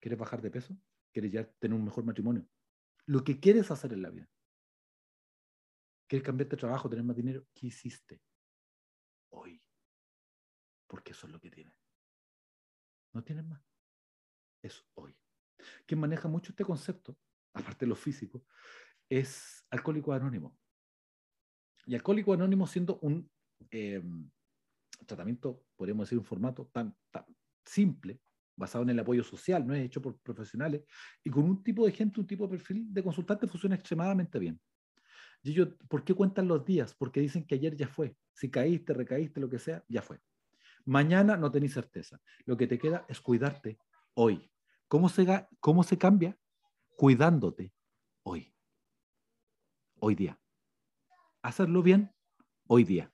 ¿Quieres 0.00 0.18
bajar 0.18 0.42
de 0.42 0.50
peso? 0.50 0.76
¿Quieres 1.12 1.32
ya 1.32 1.50
tener 1.52 1.76
un 1.76 1.84
mejor 1.84 2.04
matrimonio? 2.04 2.46
Lo 3.06 3.24
que 3.24 3.40
quieres 3.40 3.70
hacer 3.70 3.92
en 3.92 4.02
la 4.02 4.10
vida. 4.10 4.28
¿Quieres 6.06 6.24
cambiar 6.24 6.48
de 6.48 6.56
trabajo, 6.56 6.88
tener 6.88 7.04
más 7.04 7.16
dinero? 7.16 7.46
¿Qué 7.54 7.66
hiciste 7.66 8.22
hoy? 9.30 9.62
Porque 10.86 11.12
eso 11.12 11.26
es 11.26 11.32
lo 11.32 11.40
que 11.40 11.50
tienes. 11.50 11.76
No 13.12 13.22
tienes 13.24 13.44
más. 13.46 13.62
Es 14.62 14.84
hoy. 14.94 15.18
Quien 15.86 16.00
maneja 16.00 16.28
mucho 16.28 16.52
este 16.52 16.64
concepto, 16.64 17.18
aparte 17.52 17.84
de 17.84 17.90
lo 17.90 17.96
físico, 17.96 18.46
es 19.08 19.64
Alcohólico 19.70 20.12
Anónimo. 20.12 20.56
Y 21.86 21.94
Alcohólico 21.94 22.32
Anónimo 22.32 22.66
siendo 22.66 22.98
un 23.00 23.30
eh, 23.70 24.02
tratamiento, 25.06 25.64
podríamos 25.76 26.06
decir, 26.06 26.18
un 26.18 26.24
formato 26.24 26.68
tan, 26.72 26.94
tan 27.10 27.24
simple, 27.64 28.20
basado 28.56 28.82
en 28.82 28.90
el 28.90 28.98
apoyo 28.98 29.22
social, 29.22 29.66
no 29.66 29.74
es 29.74 29.84
hecho 29.84 30.02
por 30.02 30.18
profesionales, 30.18 30.82
y 31.22 31.30
con 31.30 31.44
un 31.44 31.62
tipo 31.62 31.86
de 31.86 31.92
gente, 31.92 32.20
un 32.20 32.26
tipo 32.26 32.44
de 32.44 32.56
perfil 32.56 32.92
de 32.92 33.02
consultante 33.02 33.46
funciona 33.46 33.76
extremadamente 33.76 34.38
bien. 34.38 34.60
Y 35.42 35.52
ellos, 35.52 35.68
¿por 35.88 36.04
qué 36.04 36.14
cuentan 36.14 36.48
los 36.48 36.64
días? 36.64 36.94
Porque 36.94 37.20
dicen 37.20 37.46
que 37.46 37.54
ayer 37.54 37.76
ya 37.76 37.86
fue. 37.86 38.16
Si 38.32 38.50
caíste, 38.50 38.92
recaíste, 38.92 39.40
lo 39.40 39.48
que 39.48 39.60
sea, 39.60 39.84
ya 39.88 40.02
fue. 40.02 40.18
Mañana 40.84 41.36
no 41.36 41.50
tenéis 41.50 41.74
certeza. 41.74 42.20
Lo 42.44 42.56
que 42.56 42.66
te 42.66 42.78
queda 42.78 43.06
es 43.08 43.20
cuidarte 43.20 43.78
hoy. 44.14 44.50
¿Cómo 44.88 45.08
se, 45.08 45.46
cómo 45.60 45.84
se 45.84 45.96
cambia? 45.96 46.36
Cuidándote 46.96 47.72
hoy. 48.24 48.52
Hoy 50.08 50.14
día. 50.14 50.40
Hacerlo 51.42 51.82
bien 51.82 52.10
hoy 52.66 52.84
día 52.84 53.12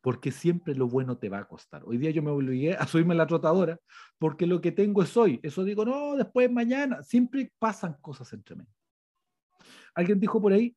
porque 0.00 0.32
siempre 0.32 0.74
lo 0.74 0.86
bueno 0.88 1.18
te 1.18 1.28
va 1.28 1.38
a 1.40 1.48
costar. 1.48 1.82
Hoy 1.84 1.98
día 1.98 2.10
yo 2.10 2.22
me 2.22 2.30
obligué 2.30 2.74
a 2.74 2.86
subirme 2.86 3.14
la 3.14 3.26
trotadora 3.26 3.78
porque 4.18 4.46
lo 4.46 4.62
que 4.62 4.72
tengo 4.72 5.02
es 5.02 5.14
hoy. 5.18 5.38
Eso 5.42 5.64
digo, 5.64 5.84
no, 5.84 6.16
después 6.16 6.50
mañana. 6.50 7.02
Siempre 7.02 7.52
pasan 7.58 7.94
cosas 8.00 8.32
entre 8.32 8.56
medio. 8.56 8.72
Alguien 9.94 10.18
dijo 10.18 10.40
por 10.40 10.54
ahí, 10.54 10.74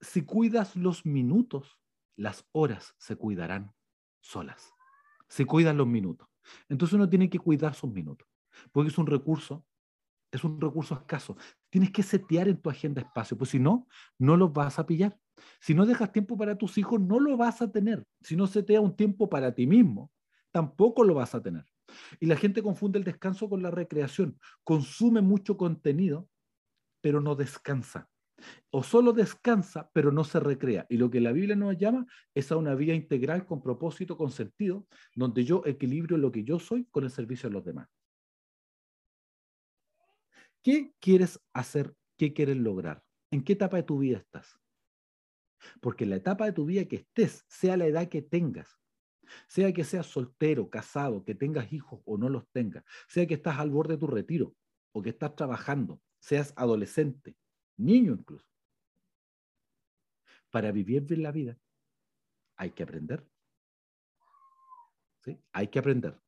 si 0.00 0.24
cuidas 0.24 0.74
los 0.74 1.06
minutos, 1.06 1.78
las 2.16 2.44
horas 2.50 2.96
se 2.98 3.14
cuidarán 3.14 3.72
solas. 4.20 4.72
Si 5.28 5.44
cuidas 5.44 5.76
los 5.76 5.86
minutos. 5.86 6.28
Entonces 6.68 6.94
uno 6.94 7.08
tiene 7.08 7.30
que 7.30 7.38
cuidar 7.38 7.74
sus 7.74 7.92
minutos, 7.92 8.28
porque 8.72 8.90
es 8.90 8.98
un 8.98 9.06
recurso, 9.06 9.64
es 10.32 10.42
un 10.42 10.60
recurso 10.60 10.94
escaso. 10.94 11.36
Tienes 11.74 11.90
que 11.90 12.04
setear 12.04 12.46
en 12.46 12.62
tu 12.62 12.70
agenda 12.70 13.02
espacio, 13.02 13.36
pues 13.36 13.50
si 13.50 13.58
no, 13.58 13.88
no 14.16 14.36
los 14.36 14.52
vas 14.52 14.78
a 14.78 14.86
pillar. 14.86 15.18
Si 15.60 15.74
no 15.74 15.86
dejas 15.86 16.12
tiempo 16.12 16.36
para 16.36 16.56
tus 16.56 16.78
hijos, 16.78 17.00
no 17.00 17.18
lo 17.18 17.36
vas 17.36 17.62
a 17.62 17.72
tener. 17.72 18.06
Si 18.20 18.36
no 18.36 18.46
setea 18.46 18.80
un 18.80 18.94
tiempo 18.94 19.28
para 19.28 19.56
ti 19.56 19.66
mismo, 19.66 20.12
tampoco 20.52 21.02
lo 21.02 21.14
vas 21.14 21.34
a 21.34 21.42
tener. 21.42 21.64
Y 22.20 22.26
la 22.26 22.36
gente 22.36 22.62
confunde 22.62 23.00
el 23.00 23.04
descanso 23.04 23.48
con 23.48 23.60
la 23.60 23.72
recreación. 23.72 24.38
Consume 24.62 25.20
mucho 25.20 25.56
contenido, 25.56 26.28
pero 27.00 27.20
no 27.20 27.34
descansa. 27.34 28.08
O 28.70 28.84
solo 28.84 29.12
descansa, 29.12 29.90
pero 29.92 30.12
no 30.12 30.22
se 30.22 30.38
recrea. 30.38 30.86
Y 30.88 30.96
lo 30.96 31.10
que 31.10 31.20
la 31.20 31.32
Biblia 31.32 31.56
nos 31.56 31.76
llama 31.76 32.06
es 32.36 32.52
a 32.52 32.56
una 32.56 32.76
vida 32.76 32.94
integral 32.94 33.46
con 33.46 33.60
propósito, 33.60 34.16
con 34.16 34.30
sentido, 34.30 34.86
donde 35.16 35.44
yo 35.44 35.64
equilibrio 35.66 36.18
lo 36.18 36.30
que 36.30 36.44
yo 36.44 36.60
soy 36.60 36.84
con 36.92 37.02
el 37.02 37.10
servicio 37.10 37.48
a 37.48 37.52
los 37.52 37.64
demás. 37.64 37.88
¿Qué 40.64 40.94
quieres 40.98 41.38
hacer? 41.52 41.94
¿Qué 42.16 42.32
quieres 42.32 42.56
lograr? 42.56 43.04
¿En 43.30 43.44
qué 43.44 43.52
etapa 43.52 43.76
de 43.76 43.82
tu 43.82 43.98
vida 43.98 44.16
estás? 44.16 44.58
Porque 45.82 46.06
la 46.06 46.16
etapa 46.16 46.46
de 46.46 46.52
tu 46.52 46.64
vida 46.64 46.86
que 46.86 46.96
estés, 46.96 47.44
sea 47.48 47.76
la 47.76 47.86
edad 47.86 48.08
que 48.08 48.22
tengas, 48.22 48.80
sea 49.46 49.72
que 49.74 49.84
seas 49.84 50.06
soltero, 50.06 50.70
casado, 50.70 51.22
que 51.22 51.34
tengas 51.34 51.70
hijos 51.70 52.00
o 52.06 52.16
no 52.16 52.30
los 52.30 52.48
tengas, 52.50 52.82
sea 53.08 53.26
que 53.26 53.34
estás 53.34 53.58
al 53.58 53.68
borde 53.68 53.94
de 53.94 54.00
tu 54.00 54.06
retiro 54.06 54.56
o 54.92 55.02
que 55.02 55.10
estás 55.10 55.36
trabajando, 55.36 56.00
seas 56.18 56.54
adolescente, 56.56 57.36
niño 57.76 58.14
incluso. 58.14 58.46
Para 60.50 60.72
vivir 60.72 61.02
bien 61.02 61.22
la 61.22 61.32
vida 61.32 61.58
hay 62.56 62.70
que 62.70 62.84
aprender. 62.84 63.28
Hay 65.52 65.68
que 65.68 65.78
aprender. 65.78 66.23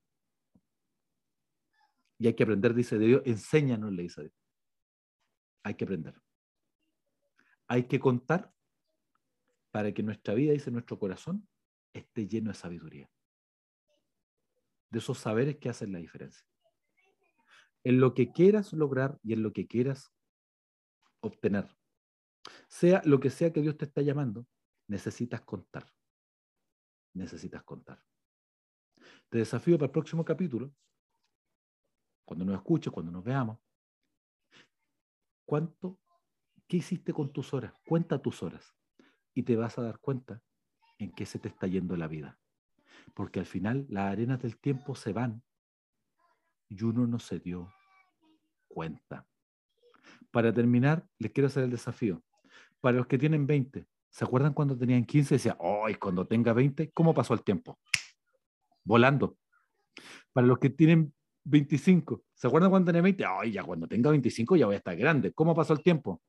Y 2.18 2.26
hay 2.26 2.34
que 2.34 2.44
aprender, 2.44 2.74
dice 2.74 2.98
Dios, 2.98 3.22
enséñanos, 3.24 3.92
le 3.92 4.04
dice 4.04 4.22
Dios. 4.22 4.34
Hay 5.62 5.74
que 5.74 5.84
aprender. 5.84 6.14
Hay 7.68 7.88
que 7.88 7.98
contar 7.98 8.52
para 9.70 9.92
que 9.92 10.02
nuestra 10.02 10.34
vida, 10.34 10.52
dice 10.52 10.70
nuestro 10.70 10.98
corazón, 10.98 11.46
esté 11.92 12.26
lleno 12.26 12.50
de 12.50 12.54
sabiduría. 12.54 13.10
De 14.90 15.00
esos 15.00 15.18
saberes 15.18 15.56
que 15.56 15.68
hacen 15.68 15.92
la 15.92 15.98
diferencia. 15.98 16.46
En 17.84 18.00
lo 18.00 18.14
que 18.14 18.32
quieras 18.32 18.72
lograr 18.72 19.18
y 19.22 19.32
en 19.32 19.42
lo 19.42 19.52
que 19.52 19.66
quieras 19.66 20.12
obtener. 21.20 21.68
Sea 22.68 23.02
lo 23.04 23.20
que 23.20 23.30
sea 23.30 23.52
que 23.52 23.60
Dios 23.60 23.76
te 23.76 23.84
está 23.84 24.02
llamando, 24.02 24.46
necesitas 24.86 25.42
contar. 25.42 25.92
Necesitas 27.12 27.62
contar. 27.64 28.02
Te 29.28 29.38
desafío 29.38 29.76
para 29.76 29.86
el 29.86 29.92
próximo 29.92 30.24
capítulo, 30.24 30.72
cuando 32.26 32.44
nos 32.44 32.56
escuches, 32.56 32.92
cuando 32.92 33.12
nos 33.12 33.24
veamos, 33.24 33.58
¿cuánto, 35.46 35.98
qué 36.66 36.78
hiciste 36.78 37.14
con 37.14 37.32
tus 37.32 37.54
horas? 37.54 37.72
Cuenta 37.86 38.20
tus 38.20 38.42
horas 38.42 38.74
y 39.32 39.44
te 39.44 39.56
vas 39.56 39.78
a 39.78 39.82
dar 39.82 40.00
cuenta 40.00 40.42
en 40.98 41.12
qué 41.12 41.24
se 41.24 41.38
te 41.38 41.48
está 41.48 41.68
yendo 41.68 41.96
la 41.96 42.08
vida. 42.08 42.38
Porque 43.14 43.38
al 43.38 43.46
final 43.46 43.86
las 43.88 44.12
arenas 44.12 44.42
del 44.42 44.58
tiempo 44.58 44.96
se 44.96 45.12
van 45.12 45.42
y 46.68 46.82
uno 46.82 47.06
no 47.06 47.20
se 47.20 47.38
dio 47.38 47.72
cuenta. 48.66 49.24
Para 50.32 50.52
terminar, 50.52 51.06
les 51.18 51.30
quiero 51.30 51.46
hacer 51.46 51.62
el 51.62 51.70
desafío. 51.70 52.22
Para 52.80 52.96
los 52.96 53.06
que 53.06 53.18
tienen 53.18 53.46
20, 53.46 53.86
¿se 54.10 54.24
acuerdan 54.24 54.52
cuando 54.52 54.76
tenían 54.76 55.04
15? 55.04 55.36
Decía, 55.36 55.56
¡ay, 55.60 55.94
cuando 55.94 56.26
tenga 56.26 56.52
20, 56.52 56.90
¿cómo 56.90 57.14
pasó 57.14 57.34
el 57.34 57.44
tiempo? 57.44 57.78
Volando. 58.82 59.38
Para 60.32 60.46
los 60.46 60.58
que 60.58 60.70
tienen 60.70 61.14
25, 61.46 62.24
¿se 62.34 62.46
acuerdan 62.46 62.70
cuando 62.70 62.86
tenían 62.86 63.04
20? 63.04 63.24
¡ay, 63.24 63.52
ya 63.52 63.62
cuando 63.62 63.86
tenga 63.86 64.10
25 64.10 64.56
ya 64.56 64.66
voy 64.66 64.74
a 64.74 64.78
estar 64.78 64.96
grande! 64.96 65.32
¿Cómo 65.32 65.54
pasó 65.54 65.72
el 65.72 65.82
tiempo? 65.82 66.20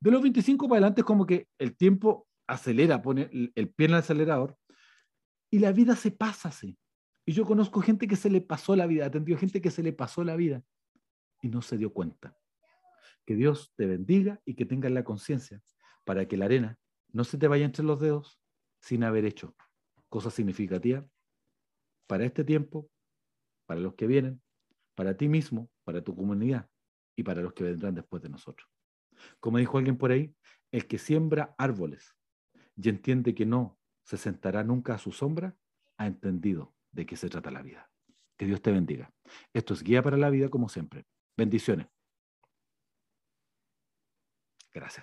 De 0.00 0.10
los 0.10 0.22
25 0.22 0.68
para 0.68 0.78
adelante 0.78 1.00
es 1.00 1.04
como 1.04 1.26
que 1.26 1.48
el 1.58 1.76
tiempo 1.76 2.28
acelera, 2.46 3.02
pone 3.02 3.28
el 3.32 3.70
pie 3.70 3.86
en 3.86 3.92
el 3.92 3.98
acelerador 3.98 4.56
y 5.50 5.58
la 5.58 5.72
vida 5.72 5.96
se 5.96 6.10
pasa 6.10 6.48
así. 6.48 6.78
Y 7.24 7.32
yo 7.32 7.44
conozco 7.44 7.80
gente 7.80 8.08
que 8.08 8.16
se 8.16 8.30
le 8.30 8.40
pasó 8.40 8.74
la 8.74 8.86
vida, 8.86 9.06
atendió 9.06 9.36
gente 9.36 9.60
que 9.60 9.70
se 9.70 9.82
le 9.82 9.92
pasó 9.92 10.24
la 10.24 10.36
vida 10.36 10.62
y 11.40 11.48
no 11.48 11.62
se 11.62 11.76
dio 11.76 11.92
cuenta. 11.92 12.36
Que 13.24 13.36
Dios 13.36 13.72
te 13.76 13.86
bendiga 13.86 14.40
y 14.44 14.54
que 14.54 14.64
tengas 14.64 14.90
la 14.92 15.04
conciencia 15.04 15.62
para 16.04 16.26
que 16.26 16.36
la 16.36 16.46
arena 16.46 16.78
no 17.12 17.24
se 17.24 17.38
te 17.38 17.48
vaya 17.48 17.64
entre 17.64 17.84
los 17.84 18.00
dedos 18.00 18.40
sin 18.80 19.04
haber 19.04 19.24
hecho 19.24 19.54
cosas 20.08 20.34
significativas 20.34 21.04
para 22.06 22.24
este 22.24 22.44
tiempo, 22.44 22.90
para 23.66 23.80
los 23.80 23.94
que 23.94 24.06
vienen, 24.06 24.42
para 24.94 25.16
ti 25.16 25.28
mismo, 25.28 25.70
para 25.84 26.02
tu 26.02 26.14
comunidad 26.14 26.68
y 27.16 27.22
para 27.22 27.42
los 27.42 27.52
que 27.52 27.64
vendrán 27.64 27.94
después 27.94 28.22
de 28.22 28.28
nosotros. 28.28 28.68
Como 29.40 29.58
dijo 29.58 29.78
alguien 29.78 29.96
por 29.96 30.10
ahí, 30.10 30.34
el 30.70 30.86
que 30.86 30.98
siembra 30.98 31.54
árboles 31.58 32.14
y 32.76 32.88
entiende 32.88 33.34
que 33.34 33.46
no 33.46 33.78
se 34.04 34.16
sentará 34.16 34.64
nunca 34.64 34.94
a 34.94 34.98
su 34.98 35.12
sombra, 35.12 35.56
ha 35.98 36.06
entendido 36.06 36.74
de 36.90 37.06
qué 37.06 37.16
se 37.16 37.28
trata 37.28 37.50
la 37.50 37.62
vida. 37.62 37.90
Que 38.36 38.46
Dios 38.46 38.60
te 38.62 38.72
bendiga. 38.72 39.12
Esto 39.52 39.74
es 39.74 39.82
Guía 39.82 40.02
para 40.02 40.16
la 40.16 40.30
Vida 40.30 40.48
como 40.48 40.68
siempre. 40.68 41.06
Bendiciones. 41.36 41.86
Gracias. 44.72 45.00